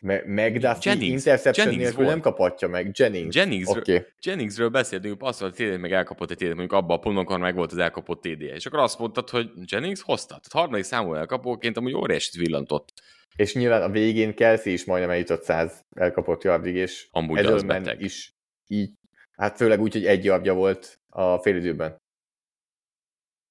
[0.00, 1.12] me- McDuffie Jennings.
[1.12, 2.08] interception Jennings nélkül volt.
[2.08, 2.90] nem kaphatja meg.
[2.92, 3.34] Jennings.
[3.36, 3.68] Jennings.
[3.68, 4.04] Okay.
[4.22, 7.38] Jenningsről beszéltünk, azt mondta, hogy TD meg elkapott egy TD, mondjuk abban a ponton, amikor
[7.38, 10.28] meg volt az elkapott TD És akkor azt mondtad, hogy Jennings hozta.
[10.28, 12.92] Tehát harmadik számú elkapóként amúgy óriásit villantott.
[13.36, 18.00] És nyilván a végén Kelsey is majdnem eljutott 100 elkapott yardig, és Amúgy az beteg.
[18.02, 18.34] is
[18.66, 18.90] így,
[19.38, 21.96] hát főleg úgy, hogy egy yardja volt a félidőben.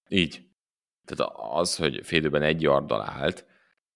[0.10, 0.46] Így.
[1.06, 3.46] Tehát az, hogy félidőben egy yarddal állt,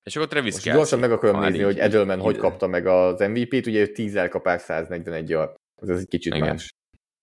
[0.03, 2.67] és akkor Travis Most Kelsey, gyorsan meg akarom nézni, így- hogy Edelman hogy így- kapta
[2.67, 5.55] meg az MVP-t, ugye ő 10 elkapás 141 yard.
[5.81, 6.47] Ez, ez egy kicsit Igen.
[6.47, 6.69] más.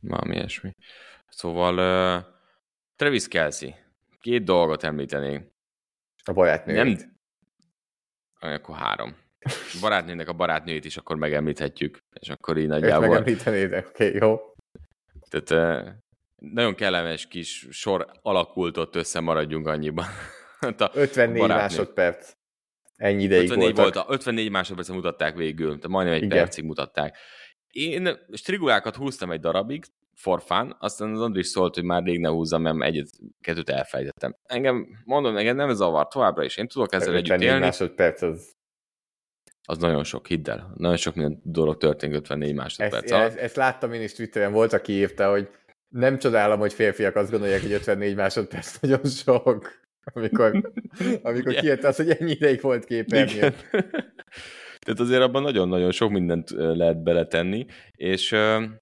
[0.00, 0.72] Valami ilyesmi.
[1.28, 1.74] Szóval
[2.18, 2.24] uh,
[2.96, 3.70] Travis Kelsey.
[4.20, 5.42] Két dolgot említenék.
[6.24, 6.74] A barátnő.
[6.74, 6.96] Nem...
[8.40, 9.16] Akkor három.
[9.44, 13.08] A barátnőnek a barátnőjét is akkor megemlíthetjük, és akkor így Őt nagyjából...
[13.08, 14.52] megemlítenéd, oké, okay, jó.
[15.28, 15.84] Tehát
[16.36, 20.06] nagyon kellemes kis sor alakult ott össze, maradjunk annyiban.
[20.60, 21.62] Hát a 54 barátnő.
[21.62, 22.32] másodperc.
[22.96, 23.94] Ennyi ideig 54 voltak.
[23.94, 26.38] volt, a 54 másodpercet mutatták végül, tehát majdnem egy Igen.
[26.38, 27.16] percig mutatták.
[27.68, 32.28] Én strigulákat húztam egy darabig, for fun, aztán az Andris szólt, hogy már rég ne
[32.28, 33.08] húzzam, mert egyet,
[33.40, 34.36] kettőt elfejtettem.
[34.42, 38.56] Engem, mondom, engem nem zavar továbbra is, én tudok ezzel együtt 54 élni, másodperc az.
[39.70, 40.72] Az nagyon sok, hidd el.
[40.76, 43.26] Nagyon sok minden dolog történik 54 Ezt, másodperc alatt.
[43.26, 45.48] ezt, ezt, láttam én is Twitteren, volt, aki írta, hogy
[45.88, 49.86] nem csodálom, hogy férfiak azt gondolják, hogy 54 másodperc nagyon sok.
[50.04, 50.72] Amikor,
[51.22, 51.60] amikor Ugye?
[51.60, 53.54] kijött az, hogy ennyi ideig volt képernyő.
[54.78, 58.80] Tehát azért abban nagyon-nagyon sok mindent lehet beletenni, és hát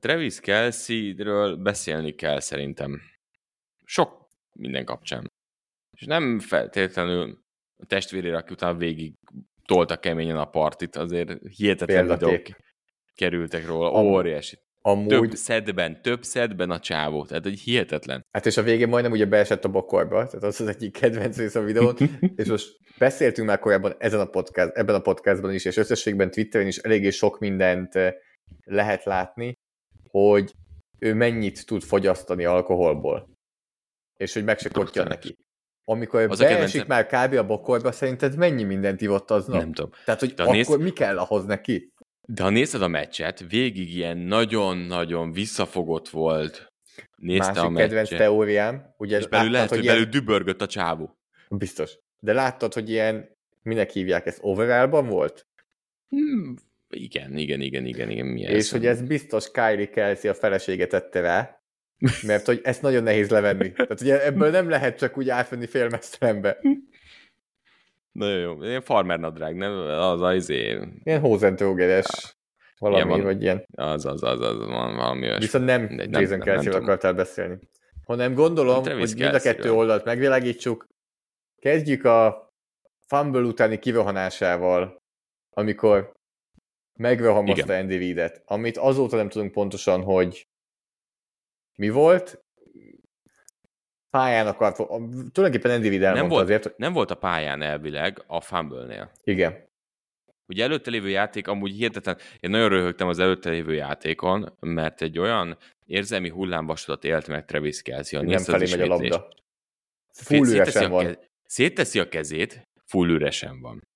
[0.00, 3.00] Travis Kelsey-ről beszélni kell szerintem.
[3.84, 5.32] Sok minden kapcsán.
[5.90, 7.44] És nem feltétlenül
[7.76, 9.14] a testvérére, aki utána végig
[9.64, 12.28] tolta keményen a partit, azért hihetetlen Példakép.
[12.28, 12.60] videók
[13.14, 14.58] kerültek róla, Am- óriási.
[14.80, 18.26] Amúgy, Több szedben, több szedben a csávó, tehát egy hihetetlen.
[18.30, 21.54] hát és a végén majdnem ugye beesett a bokorba, tehát az az egyik kedvenc rész
[21.54, 21.94] a videón,
[22.36, 26.66] és most beszéltünk már korábban ezen a podcast, ebben a podcastban is, és összességben Twitteren
[26.66, 28.12] is eléggé sok mindent eh,
[28.64, 29.54] lehet látni,
[30.10, 30.52] hogy
[30.98, 33.28] ő mennyit tud fogyasztani alkoholból.
[34.16, 34.70] És hogy meg se
[35.04, 35.36] neki.
[35.88, 37.34] Amikor Az a beesik kedvencem- már kb.
[37.38, 39.58] a bokorba, szerinted mennyi mindent ivott aznap?
[39.60, 39.90] Nem tudom.
[40.04, 41.92] Tehát, hogy De akkor nézd- mi kell ahhoz neki?
[42.28, 46.72] De ha nézted a meccset, végig ilyen nagyon-nagyon visszafogott volt.
[47.16, 50.66] Nézte a Másik kedvenc meccset, teóriám, ugye és belül lehet, hogy hogy belül dübörgött a
[50.66, 51.18] csávó.
[51.48, 51.98] Biztos.
[52.20, 53.28] De láttad, hogy ilyen,
[53.62, 55.46] minek hívják ezt, overallban volt?
[56.08, 56.54] Hmm,
[56.90, 58.26] igen, igen, igen, igen, igen.
[58.26, 61.60] Mi És hogy ez biztos Kylie Kelsey a felesége tette rá,
[62.26, 63.72] mert hogy ezt nagyon nehéz levenni.
[63.72, 66.58] Tehát ugye ebből nem lehet csak úgy átvenni félmeztelenbe.
[68.12, 68.62] Nagyon jó.
[68.62, 69.72] Ilyen farmer nadrág, nem?
[69.88, 72.36] Az az, izé, Ilyen hózentrógeres
[72.78, 73.22] valami, Ilyen van.
[73.22, 73.64] vagy ilyen.
[73.72, 75.40] az, az, az, az, van valami olyasmi.
[75.44, 76.82] Viszont nem nem- Jason nem- nem Kelsey-vel tudom.
[76.82, 77.58] akartál beszélni.
[78.04, 80.86] Hanem gondolom, Travis hogy mind a kettő oldalt megvilágítsuk.
[81.58, 82.50] Kezdjük a
[83.06, 85.02] fumble utáni kirohanásával,
[85.50, 86.12] amikor
[86.98, 87.80] megrohamozta Igen.
[87.80, 90.48] Andy Reid-et, amit azóta nem tudunk pontosan, hogy
[91.76, 92.44] mi volt.
[94.10, 98.40] Pályán akart, tulajdonképpen Andy Reid nem, volt, azért, hogy nem volt a pályán elvileg a
[98.40, 99.10] fumble-nél.
[99.24, 99.64] igen,
[100.48, 105.18] Ugye előtte lévő játék, amúgy hihetetlen, én nagyon röhögtem az előtte lévő játékon, mert egy
[105.18, 108.22] olyan érzelmi hullámvasutat élt meg Travis Kelsey.
[108.22, 109.28] nem felé megy a labda.
[110.12, 111.04] Full üresen van.
[111.04, 113.88] kez- Szétteszi a kezét, full üresen van.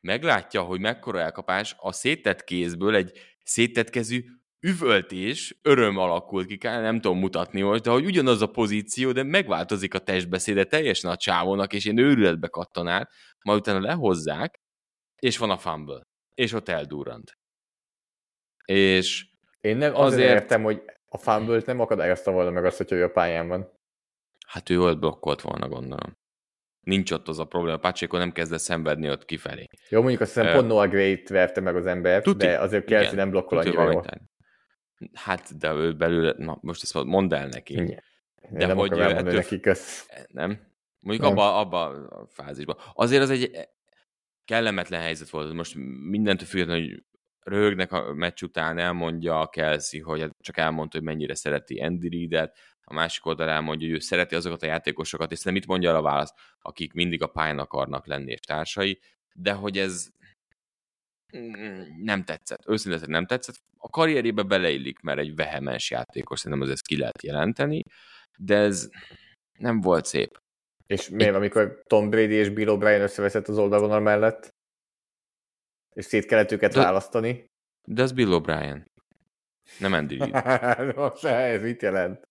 [0.00, 4.24] Meglátja, hogy mekkora elkapás, a széttett kézből egy széttett kezű
[4.60, 9.94] üvöltés, öröm alakult ki, nem tudom mutatni most, de hogy ugyanaz a pozíció, de megváltozik
[9.94, 13.10] a testbeszéde teljesen a csávónak, és én őrületbe kattan át,
[13.44, 14.60] majd utána lehozzák,
[15.18, 16.02] és van a fumble,
[16.34, 17.32] és ott eldurrant.
[18.64, 19.26] És
[19.60, 23.04] én nem azért, azért értem, hogy a fumble nem akadályozta volna meg azt, hogy ő
[23.04, 23.76] a pályán van.
[24.46, 26.16] Hát ő ott blokkolt volna, gondolom.
[26.80, 27.76] Nincs ott az a probléma.
[27.76, 29.66] Pacheco nem kezdett szenvedni ott kifelé.
[29.88, 32.84] Jó, mondjuk azt hiszem uh, pont Noah Gray-t verte meg az ember, tuti, de azért
[32.84, 34.04] Kelsey nem blokkol annyira jól.
[35.12, 37.72] Hát, de ő belőle, na most ezt mondd el neki.
[37.72, 38.02] Igen.
[38.50, 40.08] De nem hogy ettől, neki, kösz.
[40.28, 40.60] Nem?
[41.00, 41.38] Mondjuk nem.
[41.38, 42.76] abba, abba a fázisban.
[42.94, 43.68] Azért az egy
[44.44, 45.52] kellemetlen helyzet volt.
[45.52, 45.74] Most
[46.08, 47.02] mindentől függetlenül, hogy
[47.40, 52.08] röhögnek a meccs után, elmondja a Kelsey, hogy hát csak elmondta, hogy mennyire szereti Andy
[52.08, 52.58] Reid-et,
[52.90, 56.02] a másik oldal elmondja, hogy ő szereti azokat a játékosokat, és nem mit mondja a
[56.02, 59.00] válasz, akik mindig a pályán akarnak lenni és társai,
[59.34, 60.08] de hogy ez
[62.02, 62.68] nem tetszett.
[62.68, 63.56] Őszintén nem tetszett.
[63.78, 67.82] A karrierébe beleillik, mert egy vehemens játékos, szerintem az ezt ki lehet jelenteni,
[68.38, 68.88] de ez
[69.58, 70.40] nem volt szép.
[70.86, 74.54] És miért, amikor Tom Brady és Bill O'Brien összeveszett az oldalvonal mellett?
[75.94, 77.44] És szét kellett őket de, választani?
[77.84, 78.84] De ez Bill O'Brien.
[79.78, 80.32] Nem Andy Reid.
[80.96, 82.28] Most ez mit jelent?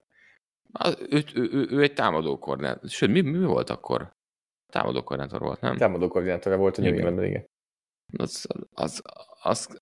[1.10, 2.90] Ő, ő, ő, ő egy támadó koordinátor.
[2.90, 4.12] Sőt, mi, mi volt akkor?
[4.72, 5.78] Támadó koordinátor volt, nem?
[5.78, 7.46] Támadó koordinátor volt a New Englandben, igen.
[8.18, 9.02] Az, az,
[9.42, 9.82] az,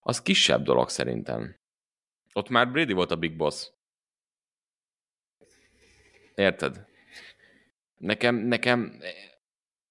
[0.00, 1.56] az kisebb dolog szerintem.
[2.32, 3.70] Ott már Brady volt a big boss.
[6.34, 6.84] Érted?
[7.96, 8.98] Nekem, nekem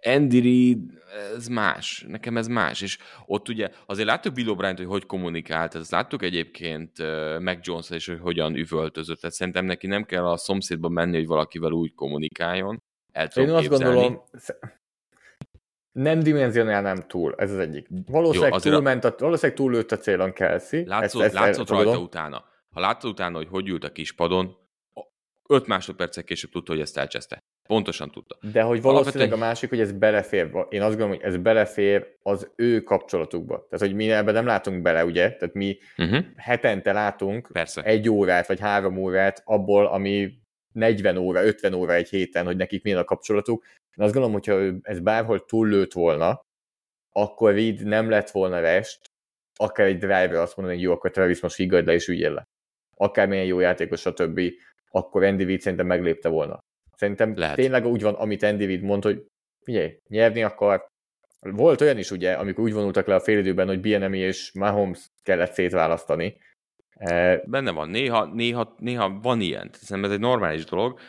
[0.06, 1.04] Andy Reid,
[1.36, 2.06] ez más.
[2.08, 2.82] Nekem ez más.
[2.82, 6.98] És ott ugye azért láttuk Bill O'Brien-t, hogy hogy kommunikált, ezt láttuk egyébként
[7.40, 9.20] Mac jones és hogy hogyan üvöltözött.
[9.20, 12.84] Tehát szerintem neki nem kell a szomszédba menni, hogy valakivel úgy kommunikáljon.
[13.12, 13.96] El Én azt képzelni.
[13.96, 14.24] gondolom,
[15.96, 17.88] nem dimenzionál nem túl, ez az egyik.
[18.08, 20.86] Valószínűleg, Jó, túlment a, valószínűleg túllőtt a célon Kelsey.
[20.86, 22.46] Látszott, ezt, ezt látszott rajta utána.
[22.70, 24.58] Ha látszott utána, hogy hogy ült a kispadon,
[25.48, 27.44] 5 másodpercek később tudta, hogy ezt elcseszte.
[27.68, 28.38] Pontosan tudta.
[28.52, 29.32] De hogy valószínűleg Alapvetően...
[29.32, 33.68] a másik, hogy ez belefér, én azt gondolom, hogy ez belefér az ő kapcsolatukba.
[33.70, 35.32] Tehát, hogy mi ebben nem látunk bele, ugye?
[35.32, 36.26] Tehát mi uh-huh.
[36.36, 37.82] hetente látunk Persze.
[37.82, 40.32] egy órát, vagy három órát abból, ami
[40.76, 43.64] 40 óra, 50 óra egy héten, hogy nekik milyen a kapcsolatuk.
[43.98, 46.42] Én azt gondolom, hogyha ez bárhol túllőtt volna,
[47.12, 49.06] akkor Reed nem lett volna rest,
[49.56, 52.44] akár egy driver azt mondani, hogy jó, akkor Travis most higgadj le és üljél le.
[52.98, 54.40] Akármilyen jó játékos, stb
[54.96, 56.60] akkor Andy Reid szerintem meglépte volna.
[56.96, 57.56] Szerintem Lehet.
[57.56, 59.26] tényleg úgy van, amit Andy Reid mond, hogy
[59.64, 60.86] figyelj, nyerni akar.
[61.40, 65.54] Volt olyan is ugye, amikor úgy vonultak le a félidőben, hogy BNMI és Mahomes kellett
[65.54, 66.38] szétválasztani.
[67.46, 71.00] Benne van, néha, néha, néha van ilyen, szerintem ez egy normális dolog.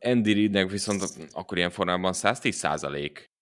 [0.00, 1.02] Andy Reidnek viszont
[1.32, 3.32] akkor ilyen formában 110 százalék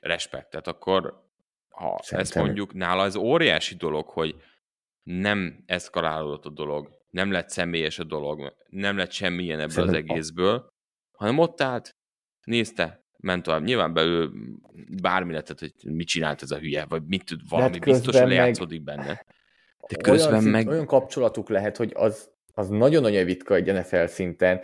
[0.00, 1.28] respekt, tehát akkor
[1.68, 2.18] ha Szerintem.
[2.18, 4.36] ezt mondjuk, nála ez óriási dolog, hogy
[5.02, 10.10] nem eszkalálódott a dolog, nem lett személyes a dolog, nem lett semmilyen ebből Szerintem az
[10.10, 10.72] egészből,
[11.12, 11.96] hanem ott állt,
[12.44, 13.62] nézte, ment tovább.
[13.62, 14.32] Nyilván belül
[15.02, 18.82] bármi lett, hogy mit csinált ez a hülye, vagy mit tud, valami biztos, hogy lejátszódik
[18.82, 19.24] benne.
[19.96, 20.68] De közben olyan, meg...
[20.68, 24.60] Olyan kapcsolatuk lehet, hogy az, az nagyon-nagyon ritka egy NFL szinten,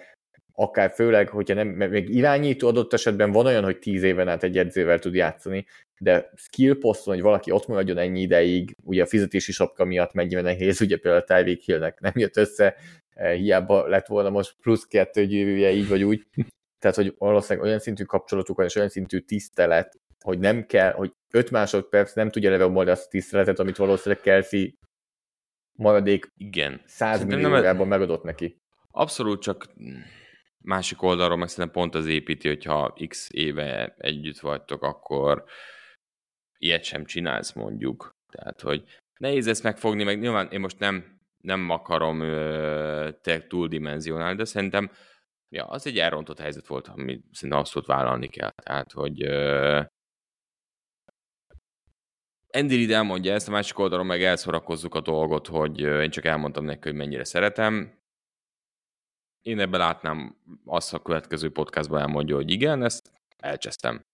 [0.53, 4.59] akár főleg, hogyha nem, még irányító adott esetben van olyan, hogy tíz éven át egy
[4.59, 5.66] edzővel tud játszani,
[5.99, 10.41] de skill poszton, hogy valaki ott maradjon ennyi ideig, ugye a fizetési sapka miatt mennyire
[10.41, 12.74] nehéz, ugye például a Tyreek Hillnek nem jött össze,
[13.11, 16.27] eh, hiába lett volna most plusz kettő gyűrűje, így vagy úgy.
[16.79, 21.12] Tehát, hogy valószínűleg olyan szintű kapcsolatuk van, és olyan szintű tisztelet, hogy nem kell, hogy
[21.33, 24.74] 5 másodperc nem tudja leveomolni azt a tiszteletet, amit valószínűleg Kelsey
[25.77, 26.81] maradék Igen.
[26.85, 28.61] 100 milliójában megadott neki.
[28.91, 29.66] Abszolút csak
[30.59, 35.45] másik oldalról meg szerintem pont az építi, hogyha x éve együtt vagytok, akkor
[36.59, 38.16] ilyet sem csinálsz mondjuk.
[38.33, 38.85] Tehát, hogy
[39.18, 42.18] nehéz ezt megfogni, meg nyilván én most nem, nem akarom
[43.20, 44.91] te túldimenzionálni, de szerintem
[45.49, 48.51] ja, az egy elrontott helyzet volt, ami szerintem abszolút vállalni kell.
[48.62, 49.85] Tehát, hogy uh,
[52.57, 56.64] Andy Reid elmondja ezt, a másik oldalon meg elszorakozzuk a dolgot, hogy én csak elmondtam
[56.64, 57.98] neki, hogy mennyire szeretem.
[59.42, 64.04] Én ebben látnám azt a következő podcastban elmondja, hogy igen, ezt elcsesztem.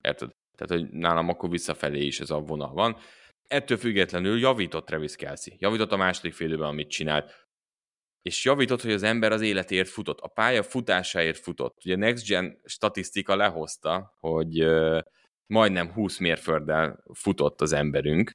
[0.00, 0.30] Érted?
[0.56, 2.96] Tehát, hogy nálam akkor visszafelé is ez a vonal van.
[3.46, 5.54] Ettől függetlenül javított Travis Kelsey.
[5.58, 7.48] Javított a második félidőben, amit csinált.
[8.22, 10.20] És javított, hogy az ember az életért futott.
[10.20, 11.76] A pálya futásáért futott.
[11.84, 14.66] Ugye Next Gen statisztika lehozta, hogy
[15.46, 18.30] majdnem 20 mérfölddel futott az emberünk.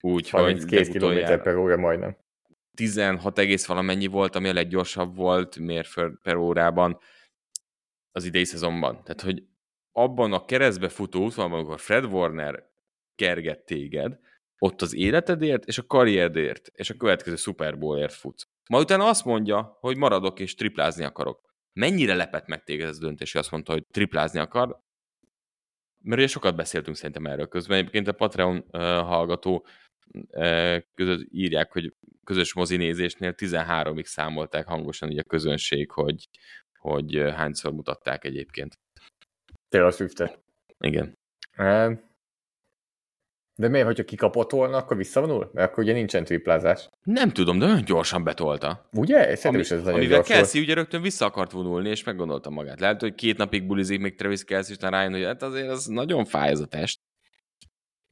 [0.00, 2.16] Úgy, 32 km per óra majdnem.
[2.76, 6.98] 16 egész valamennyi volt, ami a leggyorsabb volt mérföld per órában
[8.10, 9.02] az idei szezonban.
[9.04, 9.42] Tehát, hogy
[9.92, 12.70] abban a keresztbe futó útvonalban, amikor Fred Warner
[13.14, 14.18] kerget téged,
[14.58, 18.48] ott az életedért és a karrieredért és a következő Super Bowlért futsz.
[18.68, 21.54] Ma utána azt mondja, hogy maradok és triplázni akarok.
[21.72, 24.82] Mennyire lepett meg téged ez a döntés, hogy azt mondta, hogy triplázni akar?
[26.02, 27.78] Mert ugye sokat beszéltünk szerintem erről közben.
[27.78, 28.64] Egyébként a Patreon
[29.04, 29.66] hallgató
[30.94, 31.94] között írják, hogy
[32.24, 36.28] közös mozinézésnél 13-ig számolták hangosan így a közönség, hogy,
[36.78, 38.78] hogy hányszor mutatták egyébként.
[39.68, 40.42] Taylor Swift-et.
[40.78, 41.18] Igen.
[43.62, 45.50] De miért, hogyha kikapott volna, akkor visszavonul?
[45.52, 46.88] Mert akkor ugye nincsen triplázás.
[47.02, 48.88] Nem tudom, de olyan gyorsan betolta.
[48.92, 49.22] Ugye?
[49.22, 50.22] Szerintem Ami, is ez nagyon amivel.
[50.22, 52.80] Kelsey ugye rögtön vissza akart vonulni, és meggondolta magát.
[52.80, 56.24] Lehet, hogy két napig bulizik még Travis Kelsey, és rájön, hogy hát azért az nagyon
[56.24, 57.00] fáj ez a test.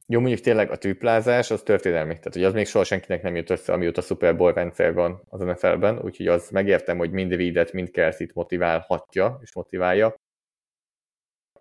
[0.07, 2.13] Jó, mondjuk tényleg a triplázás az történelmi.
[2.13, 5.21] Tehát, hogy az még soha senkinek nem jött össze, amióta a Super Bowl rendszer van
[5.29, 10.15] az NFL-ben, úgyhogy az megértem, hogy mind Reedet, mind Kelsey-t motiválhatja, és motiválja.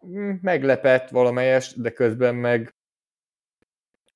[0.07, 2.75] Mm, Meglepett valamelyest, de közben meg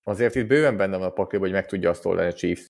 [0.05, 2.67] azért itt bőven benne van a pakliba, hogy meg tudja azt oldani a Chiefs,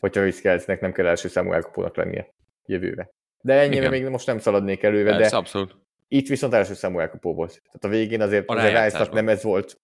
[0.00, 2.34] hogy Travis Kelsey-nek nem kell első számú elkapónak lennie
[2.66, 3.10] jövőre.
[3.40, 5.76] De ennyire még most nem szaladnék előre, Persze, de abszolút.
[6.08, 7.50] itt viszont első számú elkapó volt.
[7.64, 9.24] Tehát a végén azért A az a Rice-nak rájátszásban.
[9.24, 9.80] nem ez volt.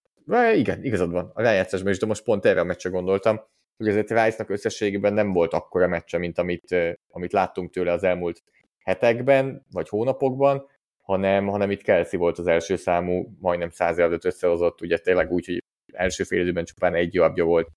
[0.54, 1.30] Igen, igazad van.
[1.34, 3.40] A rájátszásban is, de most pont erre a meccsre gondoltam,
[3.76, 6.76] hogy azért Rice-nak összességében nem volt akkora meccse, mint amit,
[7.08, 8.42] amit láttunk tőle az elmúlt
[8.78, 10.66] hetekben, vagy hónapokban,
[11.00, 15.46] hanem, hanem itt Kelsey volt az első számú, majdnem 100 yardot összehozott, ugye tényleg úgy,
[15.46, 15.62] hogy
[15.94, 17.68] első fél időben csupán egy jobbja volt.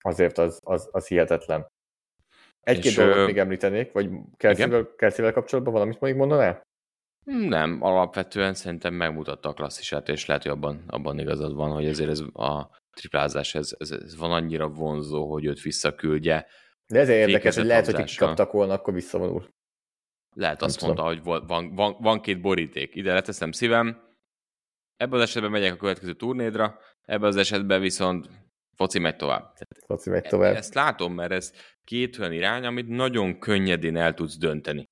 [0.00, 1.66] Azért az, az, az hihetetlen.
[2.60, 4.10] Egy-két dolgot ö, még említenék, vagy
[4.96, 6.62] Kelsey-vel, kapcsolatban valamit még mondanál?
[7.24, 12.10] Nem, alapvetően szerintem megmutatta a klasszisát, és lehet, hogy abban, abban igazad van, hogy ezért
[12.10, 16.46] ez a triplázás, ez, ez, ez van annyira vonzó, hogy őt visszaküldje.
[16.86, 19.48] De ezért érdekes, hogy lehet, hogy kikaptak volna, akkor visszavonul.
[20.34, 22.94] Lehet azt mondta, hogy van, van, van, van két boríték.
[22.94, 24.10] Ide leteszem szívem.
[25.02, 28.28] Ebben az esetben megyek a következő turnédra, ebben az esetben viszont
[28.74, 29.54] foci megy tovább.
[29.86, 30.54] Laci megy tovább.
[30.54, 31.52] Ezt látom, mert ez
[31.84, 34.88] két olyan irány, amit nagyon könnyedén el tudsz dönteni.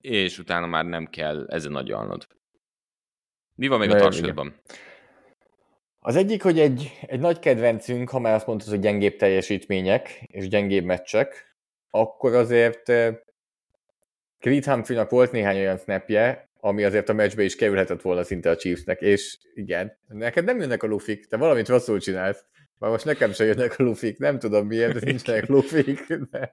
[0.00, 2.26] És utána már nem kell ezen agyalnod.
[3.54, 4.60] Mi van még a Nem, tarsodban?
[5.98, 10.48] Az egyik, hogy egy, egy nagy kedvencünk, ha már azt mondtad, hogy gyengébb teljesítmények és
[10.48, 11.56] gyengébb meccsek,
[11.90, 13.16] akkor azért eh,
[14.38, 18.56] Creed Humphreynak volt néhány olyan snapje, ami azért a meccsbe is kerülhetett volna szinte a
[18.56, 22.44] Chiefsnek, és igen, neked nem jönnek a lufik, te valamit rosszul csinálsz.
[22.78, 26.52] Már most nekem sem jönnek a lufik, nem tudom miért, de nincsenek lufik, de,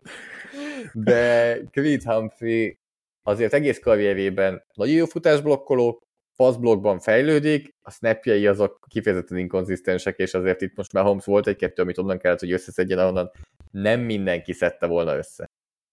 [0.93, 2.79] de Creed Humphrey
[3.23, 6.03] azért egész karrierében nagyon jó futásblokkoló,
[6.35, 11.81] passzblokkban fejlődik, a snapjei azok kifejezetten inkonzisztensek, és azért itt most már Holmes volt egy-kettő,
[11.81, 13.31] amit onnan kellett, hogy összeszedjen, ahonnan
[13.71, 15.49] nem mindenki szedte volna össze.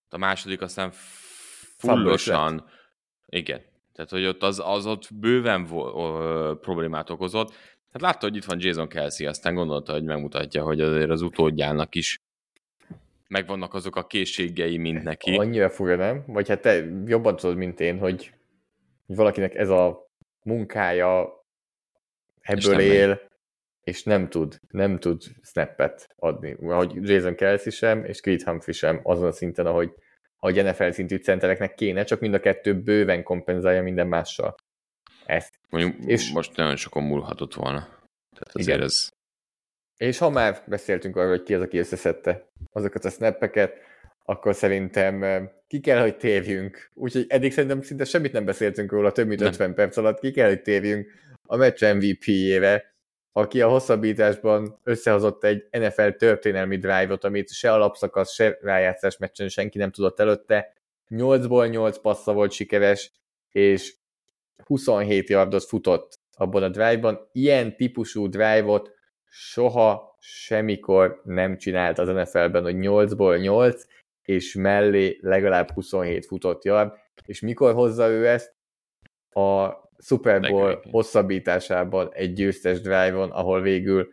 [0.08, 0.90] A második aztán
[1.76, 2.64] fullosan,
[3.26, 3.61] igen,
[3.93, 7.53] tehát hogy ott az, az ott bőven vo- ö, problémát okozott.
[7.93, 11.95] Hát látta, hogy itt van Jason Kelsey, aztán gondolta, hogy megmutatja, hogy azért az utódjának
[11.95, 12.20] is
[13.30, 15.36] megvannak azok a készségei, mint neki.
[15.36, 16.24] Annyira fura, nem?
[16.26, 18.32] Vagy hát te jobban tudod, mint én, hogy
[19.07, 20.09] valakinek ez a
[20.43, 21.45] munkája
[22.41, 23.20] ebből nem él,
[23.82, 26.57] és nem tud, nem tud snappet adni.
[26.61, 29.93] Ahogy Jason Kelsey sem, és Creed Humphrey sem azon a szinten, ahogy,
[30.41, 34.55] ahogy NFL szintű centereknek kéne, csak mind a kettő bőven kompenzálja minden mással.
[35.26, 35.59] Ezt.
[35.68, 37.78] Mondjuk És- most nagyon sokon múlhatott volna.
[38.30, 38.82] Tehát azért Igen.
[38.82, 39.09] ez...
[39.97, 43.76] És ha már beszéltünk arról, hogy ki az, aki összeszedte azokat a snappeket,
[44.24, 46.91] akkor szerintem eh, ki kell, hogy térjünk.
[46.95, 49.49] Úgyhogy eddig szerintem szinte semmit nem beszéltünk róla, több mint Nem.
[49.49, 50.20] 50 perc alatt.
[50.20, 51.11] Ki kell, hogy térjünk
[51.49, 52.84] a meccs MVP-jével,
[53.33, 59.78] aki a hosszabbításban összehozott egy NFL történelmi drive-ot, amit se alapszakasz, se rájátszás meccsen senki
[59.78, 60.72] nem tudott előtte.
[61.09, 63.12] 8-ból 8 passza volt sikeres,
[63.51, 63.95] és
[64.64, 67.28] 27 yardot futott abban a drive-ban.
[67.33, 68.91] Ilyen típusú drive-ot
[69.24, 73.85] soha semmikor nem csinált az NFL-ben, hogy 8-ból 8,
[74.22, 76.93] és mellé legalább 27 futott yard,
[77.24, 78.55] és mikor hozza ő ezt?
[79.31, 79.70] A
[80.03, 84.09] Super Bowl hosszabbításában egy győztes drive-on, ahol végül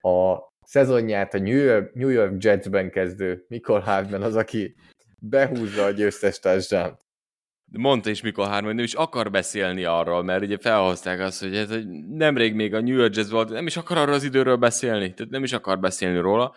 [0.00, 4.74] a szezonját a New York, New York Jetsben kezdő Mikol Hardman az, aki
[5.18, 7.04] behúzza a győztes touchdown
[7.72, 11.66] mondta is Mikor Harmon, hogy nem is akar beszélni arról, mert ugye felhozták azt, hogy,
[11.68, 15.14] hogy nemrég még a New York Jets volt, nem is akar arról az időről beszélni,
[15.14, 16.54] tehát nem is akar beszélni róla.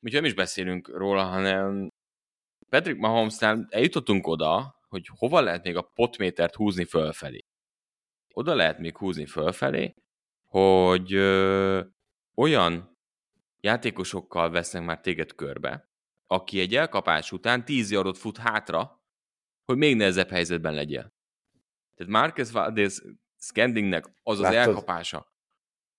[0.00, 1.88] Úgyhogy nem is beszélünk róla, hanem
[2.68, 7.41] Patrick Mahomesnál eljutottunk oda, hogy hova lehet még a potmétert húzni fölfelé.
[8.32, 9.94] Oda lehet még húzni fölfelé,
[10.44, 11.80] hogy ö,
[12.34, 12.98] olyan
[13.60, 15.90] játékosokkal vesznek már téged körbe,
[16.26, 19.02] aki egy elkapás után 10 yardot fut hátra,
[19.64, 21.12] hogy még nehezebb helyzetben legyél.
[21.94, 23.02] Tehát Marcus Valdez
[23.38, 24.58] Scandingnek az Láttad?
[24.58, 25.32] az elkapása,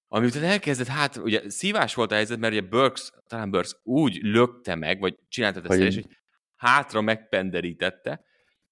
[0.08, 4.20] ami után elkezdett, hát ugye szívás volt a helyzet, mert ugye Burks, talán Burks úgy
[4.22, 6.08] lökte meg, vagy csinálta ezt hogy
[6.56, 8.24] hátra megpenderítette,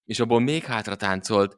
[0.06, 1.58] és abból még hátra táncolt,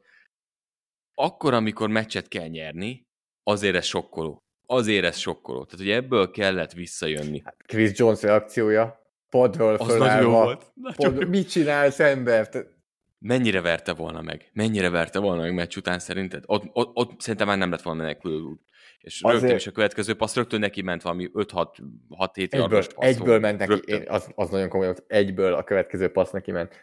[1.14, 3.02] akkor, amikor meccset kell nyerni,
[3.42, 4.38] azért ez sokkoló.
[4.66, 5.64] Azért ez sokkoló.
[5.64, 7.42] Tehát, hogy ebből kellett visszajönni.
[7.66, 10.42] Chris Jones reakciója, padról Az nagyon jó fölállva.
[10.44, 10.72] volt.
[10.74, 11.28] Nagyon Pod, jó.
[11.28, 12.48] mit csinálsz, ember?
[12.48, 12.72] Te-
[13.18, 14.50] Mennyire verte volna meg?
[14.52, 16.42] Mennyire verte volna meg meccs után szerinted?
[16.46, 18.60] Ott, ott, ott szerintem már nem lett volna menekülő út.
[18.98, 22.82] És Azért- rögtön is a következő passz, rögtön neki ment valami 5-6 6 7 Egyből,
[22.96, 26.74] egyből ment neki, én, az, az nagyon komoly egyből a következő passz neki ment.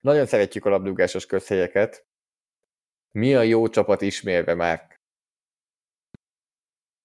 [0.00, 2.06] Nagyon szeretjük a labdúgásos közhelyeket.
[3.12, 4.98] Mi a jó csapat ismérve már?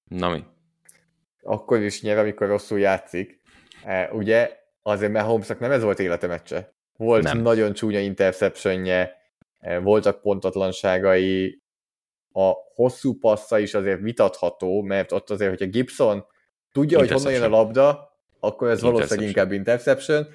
[0.10, 0.44] Na mi?
[1.42, 3.42] Akkor is nyer, amikor rosszul játszik.
[3.84, 6.74] E, ugye azért Mahomesnak nem ez volt élete meccse.
[6.98, 7.42] Volt nem.
[7.42, 9.16] Nagyon csúnya interceptionje,
[9.60, 11.60] e, voltak pontatlanságai,
[12.32, 16.26] a hosszú passza is azért vitatható, mert ott azért, hogyha Gibson
[16.72, 20.28] tudja, hogy honnan jön a labda, akkor ez valószínűleg inkább interception.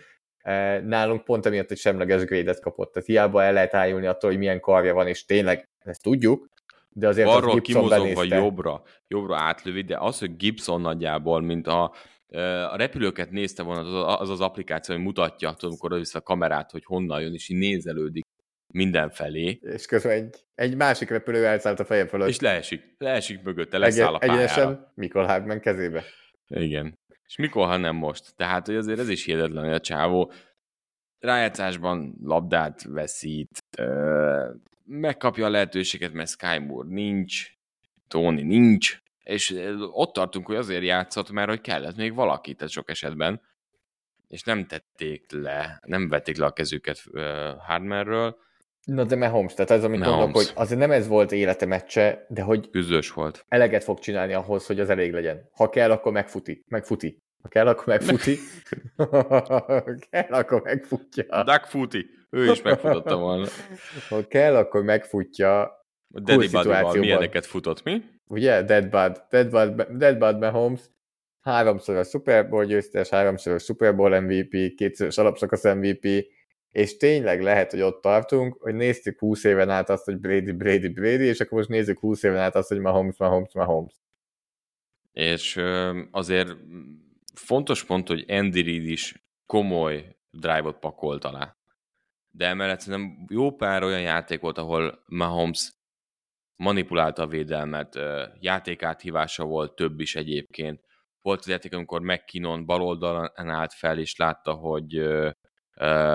[0.43, 2.93] E, Nálunk pont emiatt egy semleges grade-et kapott.
[2.93, 6.49] Tehát hiába el lehet ájulni attól, hogy milyen karja van, és tényleg ezt tudjuk,
[6.93, 11.67] de azért az Balról Gibson kimozogva jobbra, jobbra átlövi, de az, hogy Gibson nagyjából, mint
[11.67, 11.83] a,
[12.71, 16.71] a repülőket nézte volna, az az, az applikáció, hogy mutatja, tudom, amikor össze a kamerát,
[16.71, 18.25] hogy honnan jön, és így nézelődik
[18.73, 22.29] mindenfelé, És közben egy, egy másik repülő elszállt a feje fölött.
[22.29, 24.39] és leesik, leesik mögötte, leszáll a pályára.
[24.39, 26.05] egyenesen Mikol Hagman kezébe.
[26.47, 26.99] Igen.
[27.31, 28.35] És mikor, ha nem most?
[28.37, 30.33] Tehát, hogy azért ez is hihetetlen, hogy a csávó
[31.19, 33.65] rájátszásban labdát veszít,
[34.85, 37.53] megkapja a lehetőséget, mert Sky Moore nincs,
[38.09, 39.55] Tony nincs, és
[39.91, 43.41] ott tartunk, hogy azért játszott, mert hogy kellett még valaki, tehát sok esetben,
[44.29, 47.03] és nem tették le, nem vették le a kezüket
[47.59, 48.37] Hardmanről,
[48.85, 50.19] Na de Mahomes, tehát ez, amit Mahomes.
[50.19, 53.45] mondok, hogy azért nem ez volt élete meccse, de hogy küzdős volt.
[53.49, 55.49] eleget fog csinálni ahhoz, hogy az elég legyen.
[55.53, 56.65] Ha kell, akkor megfuti.
[56.69, 57.23] Megfuti.
[57.43, 58.39] Ha kell, akkor megfuti.
[58.97, 61.45] ha kell, akkor megfutja.
[61.45, 61.99] Doug Footy,
[62.31, 63.47] ő is megfutotta volna.
[64.09, 65.79] Ha kell, akkor megfutja.
[66.09, 66.99] Daddy szituációban.
[66.99, 68.03] milyeneket futott, mi?
[68.27, 68.63] Ugye?
[68.63, 70.81] Dead Bud, Dead Bud, Dead Bud Mahomes,
[71.41, 76.27] háromszor a Super Bowl győztes, háromszor a Super Bowl MVP, kétszeres alapszakasz MVP,
[76.71, 80.89] és tényleg lehet, hogy ott tartunk, hogy néztük 20 éven át azt, hogy Brady, Brady,
[80.89, 83.95] Brady, és akkor most nézzük 20 éven át azt, hogy Mahomes, Mahomes, Mahomes.
[85.13, 85.61] És
[86.11, 86.57] azért
[87.35, 91.57] fontos pont, hogy Andy Reid is komoly drive-ot pakolt alá.
[92.31, 95.73] De emellett szerintem jó pár olyan játék volt, ahol Mahomes
[96.57, 100.81] manipulálta a védelmet, ö, játékáthívása volt több is egyébként.
[101.23, 104.97] Volt az játék, amikor McKinnon bal oldalon állt fel, és látta, hogy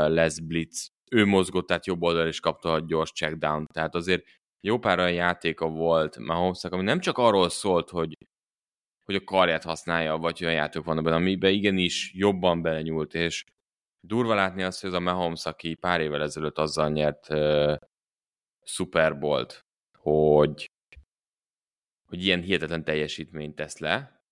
[0.07, 0.89] lesz blitz.
[1.11, 3.65] Ő mozgott, tehát jobb oldal is kapta a gyors checkdown.
[3.73, 4.23] Tehát azért
[4.61, 8.17] jó pár olyan játéka volt Mahomesnak, ami nem csak arról szólt, hogy
[9.05, 13.43] hogy a karját használja, vagy olyan játékok vannak benne, amiben igenis jobban belenyúlt, és
[13.99, 17.75] durva látni azt, hogy ez a Mahomes, aki pár évvel ezelőtt azzal nyert uh,
[18.63, 19.65] Super Bowl-t,
[19.97, 20.71] hogy,
[22.05, 24.23] hogy ilyen hihetetlen teljesítményt tesz le,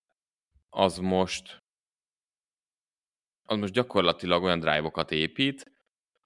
[0.70, 1.63] az most
[3.46, 5.72] az most gyakorlatilag olyan drive-okat épít,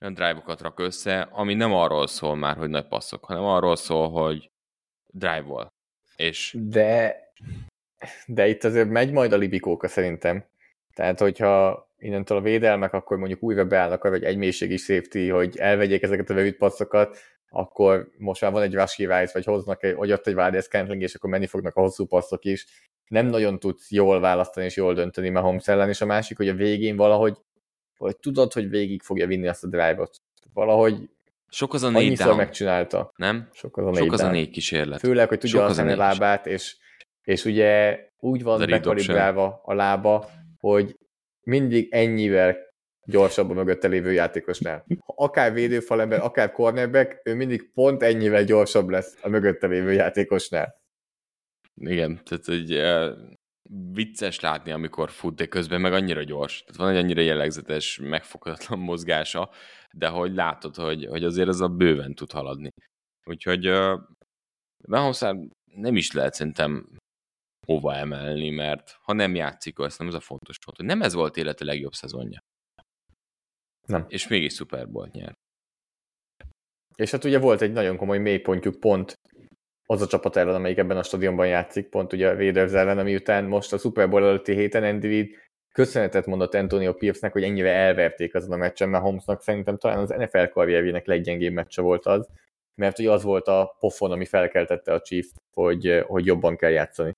[0.01, 4.11] olyan drive-okat rak össze, ami nem arról szól már, hogy nagy passzok, hanem arról szól,
[4.11, 4.51] hogy
[5.07, 5.73] drive-vol.
[6.17, 7.17] És De,
[8.27, 10.45] de itt azért megy majd a libikóka szerintem.
[10.95, 15.57] Tehát, hogyha innentől a védelmek, akkor mondjuk újra beállnak arra, hogy egy mélységi safety, hogy
[15.57, 17.19] elvegyék ezeket a rövid passzokat,
[17.51, 21.15] akkor most már van egy Rice, vagy hoznak egy, vagy ott egy Valdez Scantling, és
[21.15, 22.67] akkor menni fognak a hosszú passzok is.
[23.09, 26.55] Nem nagyon tudsz jól választani és jól dönteni Mahomes ellen, és a másik, hogy a
[26.55, 27.37] végén valahogy,
[27.97, 30.17] hogy tudod, hogy végig fogja vinni azt a drive-ot.
[30.53, 31.09] Valahogy
[31.49, 33.13] sok az a négy down, megcsinálta.
[33.17, 33.49] nem?
[33.53, 35.01] Sok az a Sok négy az a négy kísérlet.
[35.01, 36.77] Főleg, hogy tudja Sok használni a lábát, és,
[37.25, 40.29] és ugye úgy van bekalibrálva a lába,
[40.59, 40.97] hogy
[41.43, 42.57] mindig ennyivel
[43.05, 44.85] gyorsabb a mögötte lévő játékosnál.
[45.05, 50.75] Ha akár védőfalember, akár cornerback, ő mindig pont ennyivel gyorsabb lesz a mögötte lévő játékosnál.
[51.81, 53.19] Igen, tehát egy uh,
[53.93, 56.61] vicces látni, amikor fut, de közben meg annyira gyors.
[56.61, 59.51] Tehát van egy annyira jellegzetes, megfoghatatlan mozgása,
[59.93, 62.71] de hogy látod, hogy, hogy azért az a bőven tud haladni.
[63.27, 64.01] Úgyhogy uh,
[64.89, 66.97] Mahomesnál nem is lehet szerintem
[67.67, 71.15] hova emelni, mert ha nem játszik, azt nem ez a fontos pont, hogy nem ez
[71.15, 72.41] volt élete legjobb szezonja.
[73.87, 74.05] Nem.
[74.09, 75.37] És mégis Super Bowl nyert.
[76.95, 79.15] És hát ugye volt egy nagyon komoly mélypontjuk pont
[79.91, 83.15] az a csapat ellen, amelyik ebben a stadionban játszik, pont ugye a Raiders ellen, ami
[83.15, 85.35] után most a Super Bowl előtti héten Andy Reid
[85.73, 90.09] köszönetet mondott Antonio Pierce-nek, hogy ennyire elverték azon a meccsen, mert Holmesnak szerintem talán az
[90.09, 92.29] NFL karrierjének leggyengébb meccse volt az,
[92.75, 97.13] mert ugye az volt a pofon, ami felkeltette a Chiefs, hogy, hogy jobban kell játszani.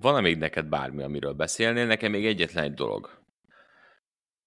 [0.00, 1.86] Van-e még neked bármi, amiről beszélnél?
[1.86, 3.22] Nekem még egyetlen egy dolog.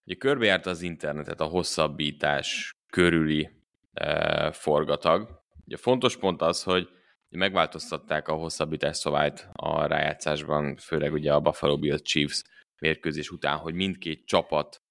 [0.05, 3.49] Ugye körbejárt az internetet a hosszabbítás körüli
[3.93, 5.41] e, forgatag.
[5.72, 6.89] Ugye fontos pont az, hogy
[7.30, 12.43] megváltoztatták a hosszabbítás szabályt a rájátszásban, főleg ugye a Buffalo Bills Chiefs
[12.80, 14.82] mérkőzés után, hogy mindkét csapat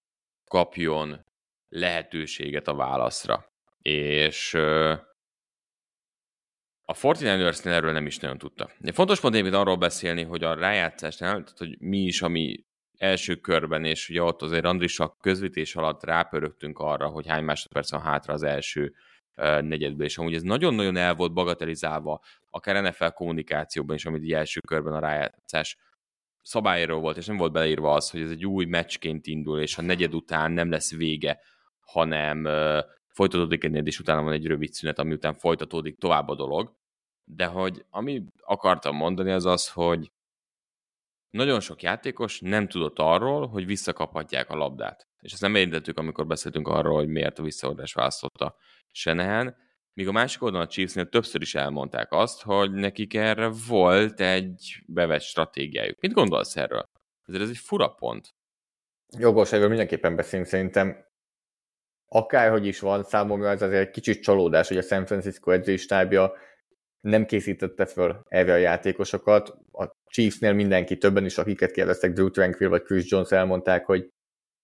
[0.45, 1.25] kapjon
[1.69, 3.53] lehetőséget a válaszra.
[3.83, 4.55] És
[6.85, 8.71] a 49 erről nem is nagyon tudta.
[8.79, 12.65] De fontos pont én arról beszélni, hogy a rájátszásnál, tehát hogy mi is, ami
[12.97, 18.03] első körben, és ugye ott azért Andrisak közvetés alatt rápörögtünk arra, hogy hány másodperc van
[18.03, 18.95] hátra az első
[19.61, 22.21] negyedből, és amúgy ez nagyon-nagyon el volt bagatelizálva,
[22.51, 25.77] akár NFL kommunikációban is, amit első körben a rájátszás
[26.43, 29.83] szabályról volt, és nem volt beleírva az, hogy ez egy új meccsként indul, és a
[29.83, 31.41] negyed után nem lesz vége,
[31.81, 32.49] hanem
[33.07, 36.75] folytatódik egy és utána van egy rövid szünet, ami után folytatódik tovább a dolog.
[37.25, 40.11] De hogy ami akartam mondani az az, hogy
[41.31, 45.09] nagyon sok játékos nem tudott arról, hogy visszakaphatják a labdát.
[45.21, 48.57] És ezt nem érintettük, amikor beszéltünk arról, hogy miért a visszaadás választotta
[48.93, 49.57] Senehen,
[49.93, 54.83] míg a másik oldalon a Chiefsnél többször is elmondták azt, hogy nekik erre volt egy
[54.87, 56.01] bevett stratégiájuk.
[56.01, 56.85] Mit gondolsz erről?
[57.27, 58.35] Ezért ez egy fura pont.
[59.19, 61.09] Jogos, erről mindenképpen beszélünk szerintem.
[62.07, 66.33] Akárhogy is van, számomra ez azért egy kicsit csalódás, hogy a San Francisco edzőstábja
[67.01, 69.49] nem készítette föl erre a játékosokat.
[69.73, 74.09] A Chiefsnél mindenki, többen is, akiket kérdeztek, Drew Tranquil vagy Chris Jones elmondták, hogy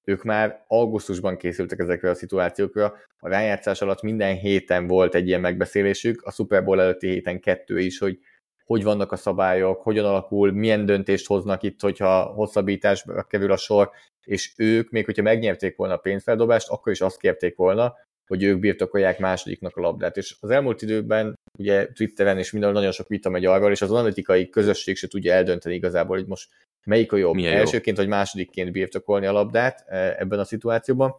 [0.04, 2.94] ők már augusztusban készültek ezekre a szituációkra.
[3.18, 7.78] A rájátszás alatt minden héten volt egy ilyen megbeszélésük, a Super Bowl előtti héten kettő
[7.78, 8.18] is, hogy
[8.64, 13.90] hogy vannak a szabályok, hogyan alakul, milyen döntést hoznak itt, hogyha hosszabbításba kerül a sor,
[14.22, 17.94] és ők, még hogyha megnyerték volna a pénzfeldobást, akkor is azt kérték volna,
[18.26, 20.16] hogy ők birtokolják másodiknak a labdát.
[20.16, 23.90] És az elmúlt időben ugye Twitteren és mindenhol nagyon sok vita megy arról, és az
[23.90, 26.48] analitikai közösség se tudja eldönteni igazából, hogy most
[26.84, 28.02] melyik a jobb, Milyen elsőként jó?
[28.02, 31.14] vagy másodikként birtokolni a labdát e, ebben a szituációban.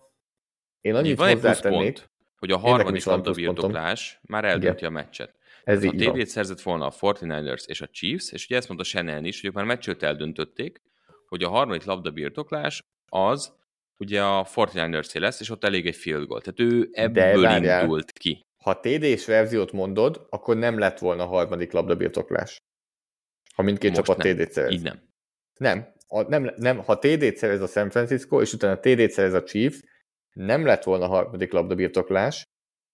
[0.81, 2.03] Én annyit van hozzátennék,
[2.39, 4.89] hogy a harmadik labda birtoklás már eldönti Igen.
[4.89, 5.35] a meccset.
[5.63, 9.25] Ez a TD-t szerzett volna a 49ers és a Chiefs, és ugye ezt mondta Shannon
[9.25, 10.81] is, hogy ők már meccset eldöntötték,
[11.27, 13.56] hogy a harmadik labda birtoklás az
[13.97, 16.41] ugye a 49ers lesz, és ott elég egy field goal.
[16.41, 18.45] Tehát ő ebből De indult ki.
[18.63, 22.57] Ha TD-s verziót mondod, akkor nem lett volna a harmadik labda birtoklás.
[23.55, 24.71] Ha mindkét Most csapat TD-t szerez.
[24.71, 25.01] Így nem.
[25.59, 25.93] Nem.
[26.07, 26.77] A, nem, nem.
[26.77, 29.83] Ha TD-t szerez a San Francisco, és utána TD-t szerez a Chiefs,
[30.33, 32.43] nem lett volna a harmadik labda birtoklás,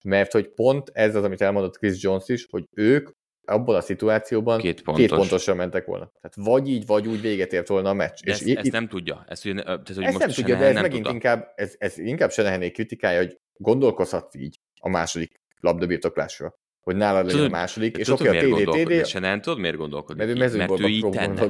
[0.04, 3.10] mert hogy pont ez az, amit elmondott Chris Jones is, hogy ők
[3.46, 5.06] abban a szituációban két, pontos.
[5.06, 6.12] két pontosra mentek volna.
[6.22, 8.24] Tehát vagy így, vagy úgy véget ért volna a meccs.
[8.24, 9.26] De és ezt, itt, ezt nem tudja.
[9.28, 11.12] Ezt, ugye, tehát, hogy ezt nem tudja, de ez megint tudta.
[11.12, 16.62] inkább, ez, ez inkább Senehené kritikája, hogy gondolkozhat így a második labdabirtoklásra.
[16.82, 19.20] Hogy nálad legyen a második, és oké, a TD, TD...
[19.20, 20.38] nem tudod, miért gondolkodik?
[20.56, 21.48] Mert ő így tenne.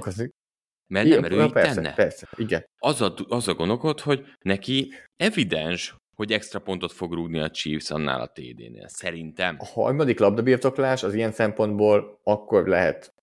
[0.88, 1.94] Mert nem, mert ő így persze, tenne.
[1.94, 2.66] Persze, igen.
[2.78, 7.92] Az a, az a gondolkod, hogy neki evidens, hogy extra pontot fog rúgni a Chiefs
[7.92, 9.56] annál a TD-nél, szerintem.
[9.60, 13.14] A harmadik labdabirtoklás az ilyen szempontból akkor lehet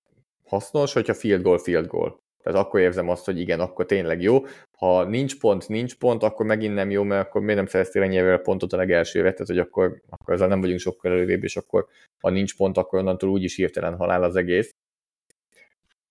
[0.45, 2.21] hasznos, hogyha field goal, field goal.
[2.43, 4.45] Tehát akkor érzem azt, hogy igen, akkor tényleg jó.
[4.77, 8.39] Ha nincs pont, nincs pont, akkor megint nem jó, mert akkor miért nem szereztél ennyivel
[8.39, 11.87] pontot a legelsőre, tehát hogy akkor, akkor ezzel nem vagyunk sokkal előrébb, és akkor
[12.21, 14.75] ha nincs pont, akkor onnantól úgyis hirtelen halál az egész.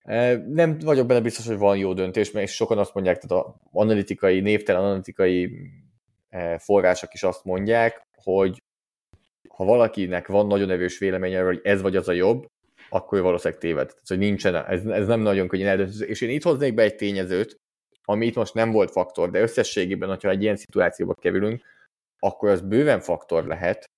[0.02, 3.60] E, nem vagyok benne biztos, hogy van jó döntés, mert sokan azt mondják, tehát a
[3.72, 5.50] analitikai, névtelen analitikai
[6.58, 8.62] források is azt mondják, hogy
[9.48, 12.46] ha valakinek van nagyon erős véleménye, hogy ez vagy az a jobb,
[12.88, 13.86] akkor valószínűleg téved.
[13.86, 16.04] Tehát, hogy nincsen, ez, ez nem nagyon könnyen eldöntő.
[16.04, 17.56] És én itt hoznék be egy tényezőt,
[18.04, 21.62] ami itt most nem volt faktor, de összességében, hogyha egy ilyen szituációba kerülünk,
[22.18, 23.90] akkor az bőven faktor lehet,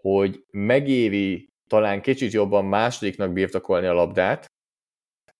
[0.00, 4.46] hogy megéri talán kicsit jobban másodiknak birtokolni a labdát,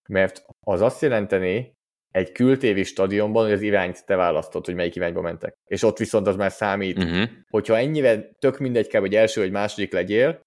[0.08, 1.72] mert az azt jelenteni,
[2.14, 5.56] egy kültévi stadionban, hogy az irányt te választod, hogy melyik irányba mentek.
[5.66, 6.98] És ott viszont az már számít.
[6.98, 7.28] Uh-huh.
[7.50, 10.40] Hogyha ennyire tök mindegy kell, hogy első vagy második legyél,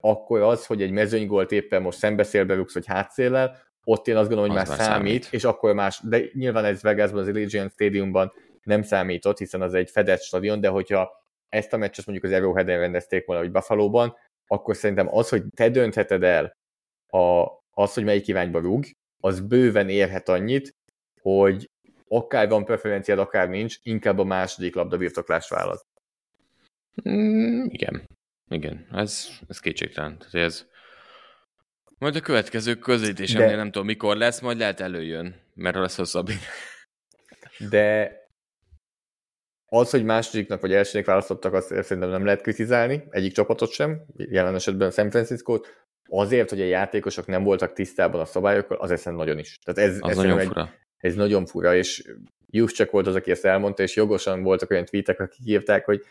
[0.00, 4.50] akkor az, hogy egy mezőnygolt éppen most szembeszélbe rúgsz, vagy hátszéllel, ott én azt gondolom,
[4.50, 7.72] hogy az már, már számít, számít, és akkor más, de nyilván ez Vegasban, az Allegiant
[7.72, 11.10] Stadiumban nem számított, hiszen az egy fedett stadion, de hogyha
[11.48, 14.16] ezt a meccset mondjuk az Arrowhead-en rendezték volna, vagy Buffalo-ban,
[14.46, 16.56] akkor szerintem az, hogy te döntheted el
[17.06, 18.84] a, az, hogy melyik irányba rúg,
[19.20, 20.74] az bőven érhet annyit,
[21.24, 21.70] hogy
[22.08, 25.86] akár van preferenciád, akár nincs, inkább a második labda birtoklás választ.
[27.08, 28.08] Mm, igen.
[28.48, 30.18] Igen, ez, ez kétségtelen.
[30.18, 30.66] Tehát ez,
[31.98, 33.56] majd a következő közvetítésemnél De...
[33.56, 36.28] nem tudom mikor lesz, majd lehet előjön, mert lesz hosszabb.
[37.70, 38.12] De
[39.66, 44.54] Az, hogy másodiknak vagy elsőnek választottak, azt szerintem nem lehet kritizálni, egyik csapatot sem, jelen
[44.54, 49.38] esetben San Francisco-t, azért, hogy a játékosok nem voltak tisztában a szabályokkal, az ezen nagyon
[49.38, 49.58] is.
[49.58, 50.72] Tehát ez, Az nagyon egy, fura.
[51.04, 52.12] Ez nagyon fura, és
[52.50, 56.02] Juszcsek volt az, aki ezt elmondta, és jogosan voltak olyan tweetek, akik írták, hogy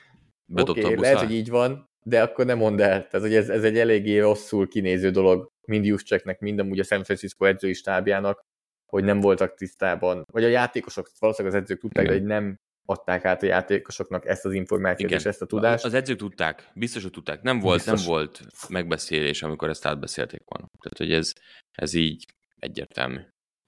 [0.56, 3.08] oké, a lehet, hogy így van, de akkor nem mondd el.
[3.08, 7.04] Tehát, hogy ez, ez egy eléggé rosszul kinéző dolog, mind Juszcseknek, mind amúgy a San
[7.04, 8.42] Francisco edzői stábjának,
[8.86, 12.16] hogy nem voltak tisztában, vagy a játékosok, valószínűleg az edzők tudták, Igen.
[12.16, 15.20] de hogy nem adták át a játékosoknak ezt az információt Igen.
[15.20, 15.86] és ezt a tudást.
[15.86, 17.42] Az edzők tudták, biztos, hogy tudták.
[17.42, 18.00] Nem volt, Biztos.
[18.00, 20.70] nem volt megbeszélés, amikor ezt átbeszélték volna.
[20.80, 21.34] Tehát, hogy ez,
[21.72, 22.26] ez így
[22.60, 23.20] egyértelmű.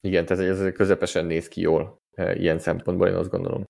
[0.05, 3.63] Igen, tehát ez közepesen néz ki jól eh, ilyen szempontból, én azt gondolom.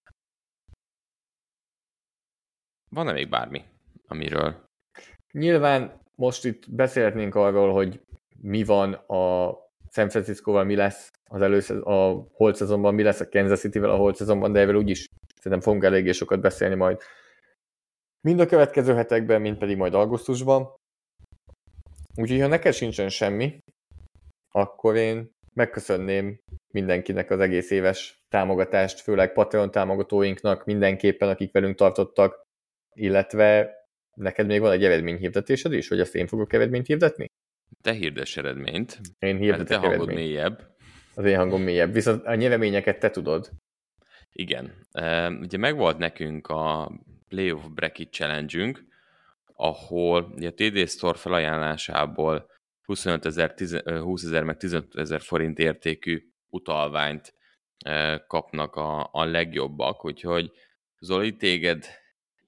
[2.89, 3.63] Van-e még bármi,
[4.07, 4.65] amiről?
[5.31, 8.01] Nyilván most itt beszélhetnénk arról, hogy
[8.41, 9.53] mi van a
[9.91, 13.97] San Francisco-val, mi lesz az először, a holt szezonban, mi lesz a Kansas City-vel a
[13.97, 15.05] holt szezonban, de erről úgyis
[15.35, 17.01] szerintem fogunk eléggé sokat beszélni majd
[18.21, 20.75] mind a következő hetekben, mind pedig majd augusztusban.
[22.15, 23.59] Úgyhogy ha neked sincsen semmi,
[24.51, 26.39] akkor én megköszönném
[26.73, 32.43] mindenkinek az egész éves támogatást, főleg Patreon támogatóinknak, mindenképpen, akik velünk tartottak,
[32.93, 33.73] illetve
[34.13, 37.25] neked még van egy eredményhirdetésed is, hogy azt én fogok eredményt hirdetni?
[37.81, 38.99] Te hirdess eredményt.
[39.19, 40.19] Én Hát te hirdetek hangod eredményt.
[40.19, 40.75] mélyebb.
[41.15, 41.93] Az én hangom mélyebb.
[41.93, 43.49] Viszont a nyereményeket te tudod.
[44.31, 44.73] Igen.
[45.41, 46.91] Ugye megvolt nekünk a
[47.27, 48.83] Playoff Bracket Challenge-ünk,
[49.53, 52.49] ahol ugye a TD Store felajánlásából
[52.85, 53.53] 25 ezer,
[53.85, 57.33] 20 ezer meg 15 ezer forint értékű utalványt
[58.27, 60.51] kapnak a, a legjobbak, úgyhogy
[60.99, 61.85] Zoli, téged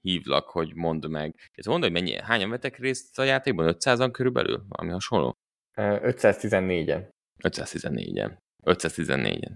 [0.00, 1.34] hívlak, hogy mondd meg.
[1.52, 3.74] Ez mondd, hogy mennyi, hányan vettek részt a játékban?
[3.78, 4.64] 500-an körülbelül?
[4.68, 5.36] Valami hasonló?
[5.74, 7.08] Ö, 514-en.
[7.42, 8.36] 514-en.
[8.64, 9.52] 514-en.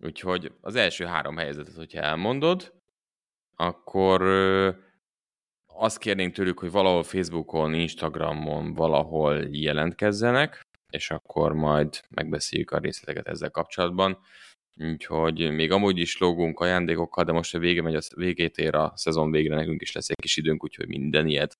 [0.00, 2.74] Úgyhogy az első három helyzetet, hogyha elmondod,
[3.56, 4.22] akkor
[5.74, 13.28] azt kérnénk tőlük, hogy valahol Facebookon, Instagramon valahol jelentkezzenek, és akkor majd megbeszéljük a részleteket
[13.28, 14.18] ezzel kapcsolatban.
[14.76, 18.92] Úgyhogy még amúgy is lógunk ajándékokkal, de most a vége megy, a végét ér a
[18.94, 21.58] szezon végre, nekünk is lesz egy kis időnk, úgyhogy minden ilyet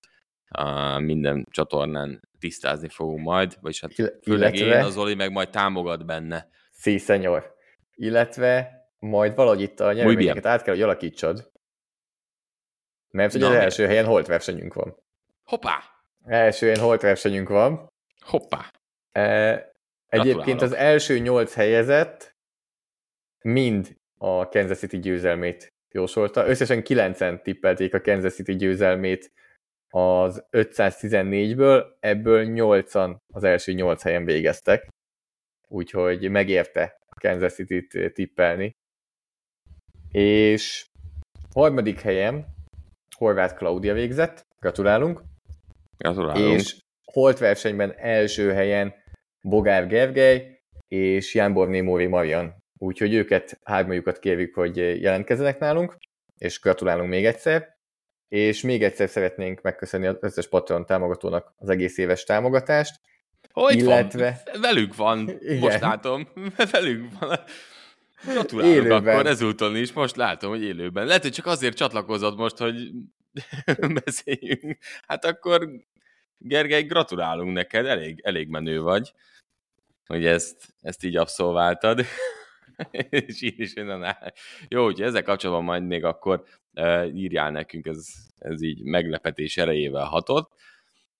[0.98, 6.06] minden csatornán tisztázni fogunk majd, vagyis hát főleg illetve- én, az Oli meg majd támogat
[6.06, 6.48] benne.
[6.72, 7.54] Sí, senyor.
[7.94, 11.51] Illetve majd valahogy itt a nyereményeket át kell, hogy alakítsad.
[13.12, 14.96] Mert ugye Na, az első helyen holt versenyünk van.
[15.44, 15.82] Hoppá!
[16.24, 17.88] Első helyen holt versenyünk van.
[18.20, 18.72] Hoppá!
[19.12, 19.72] E,
[20.06, 22.36] Egyébként az első nyolc helyezett
[23.44, 26.46] mind a Kansas City győzelmét jósolta.
[26.46, 29.32] Összesen kilencen tippelték a Kansas City győzelmét
[29.88, 34.88] az 514-ből, ebből 8-an az első 8 helyen végeztek.
[35.68, 38.72] Úgyhogy megérte a Kansas City-t tippelni.
[40.10, 40.86] És
[41.54, 42.51] harmadik helyen
[43.22, 45.22] Horváth Klaudia végzett, gratulálunk.
[45.98, 46.60] Gratulálunk.
[46.60, 48.94] És holt versenyben első helyen
[49.42, 52.54] Bogár Gergely és Jánborné Móri Marian.
[52.78, 55.96] Úgyhogy őket, hármajukat kérjük, hogy jelentkezzenek nálunk,
[56.38, 57.76] és gratulálunk még egyszer.
[58.28, 63.00] És még egyszer szeretnénk megköszönni az összes Patreon támogatónak az egész éves támogatást.
[63.52, 64.60] Hogy illetve- van?
[64.60, 65.28] Velünk van.
[65.40, 65.58] Igen.
[65.58, 66.28] Most látom.
[66.72, 67.38] Velünk van.
[68.24, 69.06] Gratulálok Élőben.
[69.06, 69.92] akkor ezúton is.
[69.92, 71.06] Most látom, hogy élőben.
[71.06, 72.90] Lehet, hogy csak azért csatlakozott most, hogy
[74.04, 74.78] beszéljünk.
[75.06, 75.68] Hát akkor
[76.44, 77.86] Gergely, gratulálunk neked.
[77.86, 79.12] Elég, elég menő vagy,
[80.06, 82.04] hogy ezt, ezt így abszolváltad.
[83.10, 84.32] és így is áll.
[84.68, 86.44] Jó, úgyhogy ezzel kapcsolatban majd még akkor
[86.74, 88.06] uh, írjál nekünk, ez,
[88.38, 90.52] ez így meglepetés erejével hatott.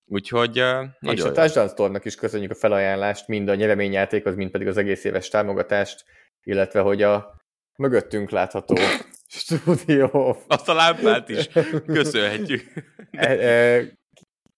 [0.05, 1.33] Úgyhogy uh, és a.
[1.33, 6.05] Touchdown Store-nak is köszönjük a felajánlást, mind a nyereményjátékhoz, mind pedig az egész éves támogatást,
[6.43, 7.41] illetve hogy a
[7.77, 8.77] mögöttünk látható
[9.29, 11.49] stúdió Azt a lámpát is
[11.87, 12.73] köszönhetjük.
[13.11, 13.79] e, e,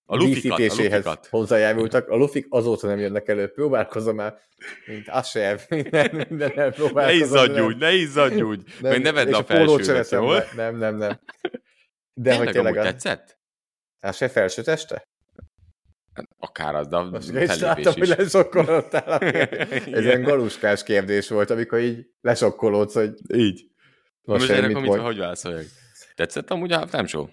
[0.06, 2.09] A lufikat, a hozzájárultak.
[2.09, 3.48] A lufik azóta nem jönnek elő.
[3.48, 4.39] Próbálkozom már,
[4.86, 7.20] mint Asher, minden, minden Ne próbálkozom.
[7.23, 8.62] izzadj úgy, ne izzadj úgy.
[8.81, 9.44] Meg ne vedd a
[10.05, 10.27] se jó?
[10.27, 10.48] be.
[10.56, 11.20] Nem, nem, nem.
[12.12, 13.39] De hogy Tényleg tényleg amúgy a, tetszett?
[14.01, 15.05] Asher felső teste?
[16.45, 18.15] Akár az, de Most is láttam, hogy is.
[18.15, 19.19] lesokkolódtál.
[19.99, 23.66] Ez ilyen galuskás kérdés volt, amikor így lesokkolódsz, hogy Így.
[24.23, 25.01] most, erre mit mond.
[25.01, 25.65] hogy válaszoljak?
[26.15, 27.27] Tetszett amúgy a halftime show?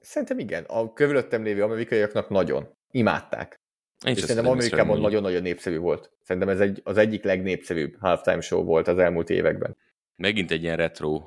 [0.00, 0.64] Szerintem igen.
[0.64, 2.68] A körülöttem lévő amerikaiaknak nagyon.
[2.90, 3.60] Imádták.
[4.06, 6.10] Én És szerintem Amerikában nagyon-nagyon népszerű volt.
[6.22, 9.76] Szerintem ez egy, az egyik legnépszerűbb halftime show volt az elmúlt években.
[10.16, 11.22] Megint egy ilyen retro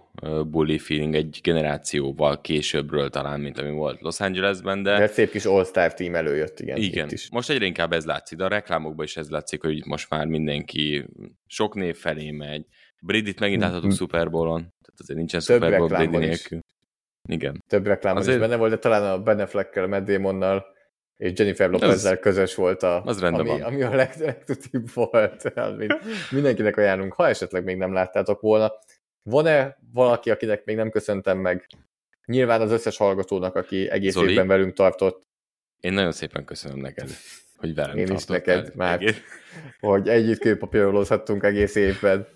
[0.48, 4.98] bully feeling, egy generációval későbbről talán, mint ami volt Los Angelesben, de...
[4.99, 6.78] De szép kis All-Star team előjött, igen.
[6.78, 7.30] Igen, Itt is.
[7.32, 11.06] most egyre inkább ez látszik, de a reklámokban is ez látszik, hogy most már mindenki
[11.48, 12.66] sok név felé megy,
[13.02, 13.98] Brady-t megint Hm, láthatunk hm.
[13.98, 14.60] Super Bowl-on.
[14.62, 16.28] Tehát azért nincsen Több Super Bowl Brady reklámban is.
[16.28, 16.60] nélkül.
[17.28, 17.64] Igen.
[17.68, 20.66] Több reklámban Azért- is benne volt, de talán a Ben Affleckkel, Matt Damonnal
[21.18, 23.62] és Jennifer Lopezzel közös volt a, az ami, van.
[23.62, 25.44] ami a leg, legtutibb volt.
[25.56, 25.94] Amit
[26.32, 28.72] mindenkinek ajánlunk, ha esetleg még nem láttátok volna.
[29.24, 31.68] Van-e valaki, akinek még nem köszöntem meg?
[32.26, 34.32] Nyilván az összes hallgatónak, aki egész Zoli?
[34.32, 35.24] évben velünk tartott,
[35.80, 37.10] Én nagyon szépen köszönöm neked,
[37.58, 38.94] hogy velem Én is neked, már.
[39.02, 39.22] Egész-
[39.80, 42.28] hogy együtt kőpapírolózhattunk egész évben.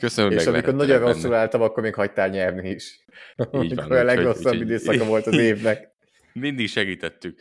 [0.00, 3.04] Köszönöm, és amikor nagyon rosszul álltam, akkor még hagytál nyerni is.
[3.36, 5.91] Amikor a úgyhogy- legrosszabb úgyhogy- időszaka volt az évnek.
[6.32, 7.40] Mindig segítettük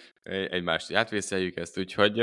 [0.49, 2.13] egymást, hogy átvészeljük ezt, úgyhogy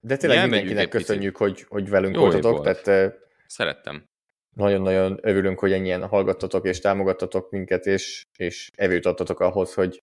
[0.00, 2.62] De tényleg mindenkinek köszönjük, hogy, hogy velünk Jó voltatok, volt.
[2.62, 4.08] tehát eh, szerettem.
[4.56, 10.02] nagyon-nagyon örülünk, hogy ennyien hallgattatok és támogattatok minket, és, és evőt adtatok ahhoz, hogy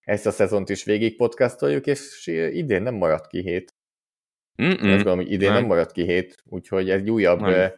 [0.00, 3.74] ezt a szezont is végig podcastoljuk, és idén nem maradt ki hét.
[4.62, 4.70] Mm-mm.
[4.70, 5.58] Azt gondolom, hogy idén nem.
[5.58, 5.66] Nem.
[5.66, 7.72] maradt ki hét, úgyhogy ez egy újabb Nem.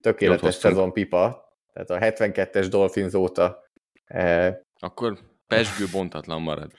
[0.00, 3.62] tökéletes szezon pipa, tehát a 72-es Dolphins óta
[4.04, 6.72] eh, Akkor pesgő bontatlan marad.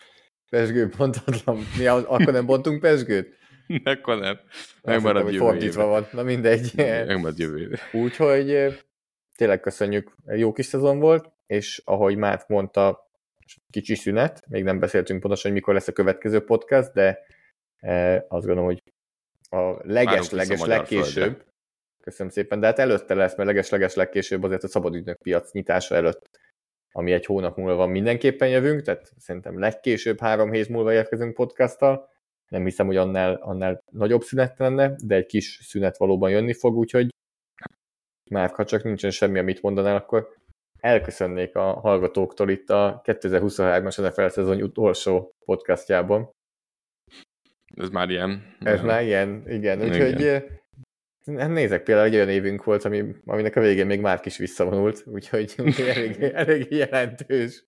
[0.49, 1.57] Pesgő pontatlan.
[1.77, 3.37] Mi, akkor nem bontunk pesgőt?
[3.83, 4.39] Akkor nem.
[4.81, 5.91] Megmarad jövő fordítva évre.
[5.91, 6.07] van.
[6.11, 6.71] Na mindegy.
[6.75, 7.77] Megmarad jövő.
[8.03, 8.75] Úgyhogy eh,
[9.35, 13.09] tényleg köszönjük, jó kis szezon volt, és ahogy Márk mondta,
[13.69, 17.19] kicsi szünet, még nem beszéltünk pontosan, hogy mikor lesz a következő podcast, de
[17.77, 18.83] eh, azt gondolom, hogy
[19.49, 21.45] a leges-leges legkésőbb, földre.
[22.01, 26.29] köszönöm szépen, de hát előtte lesz, mert leges-leges legkésőbb azért a szabadügynök piac nyitása előtt,
[26.95, 32.09] ami egy hónap múlva van, mindenképpen jövünk, tehát szerintem legkésőbb három hét múlva érkezünk podcasttal,
[32.47, 36.75] nem hiszem, hogy annál, annál nagyobb szünet lenne, de egy kis szünet valóban jönni fog,
[36.75, 37.09] úgyhogy
[38.31, 40.33] már ha csak nincsen semmi, amit mondanál, akkor
[40.79, 46.29] elköszönnék a hallgatóktól itt a 2023-as NFL szezon utolsó podcastjában.
[47.75, 48.55] Ez már ilyen.
[48.59, 49.81] Ez már ilyen, igen.
[49.81, 49.89] Igen.
[49.89, 50.64] Úgyhogy hát
[51.25, 55.53] nézek például, egy olyan évünk volt, ami, aminek a végén még Márk is visszavonult, úgyhogy
[55.77, 57.65] elég, elég jelentős,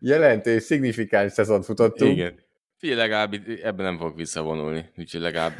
[0.00, 2.16] jelentős, szignifikáns szezont futottunk.
[2.16, 2.40] Igen.
[2.76, 5.52] Figyelj, legalább ebben nem fogok visszavonulni, úgyhogy legalább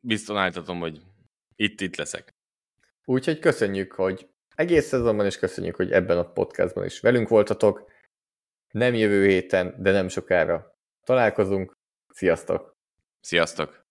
[0.00, 1.00] biztonítatom, hogy
[1.56, 2.34] itt-itt leszek.
[3.04, 7.90] Úgyhogy köszönjük, hogy egész szezonban, és köszönjük, hogy ebben a podcastban is velünk voltatok.
[8.70, 11.72] Nem jövő héten, de nem sokára találkozunk.
[12.12, 12.76] Sziasztok!
[13.20, 13.85] Sziasztok!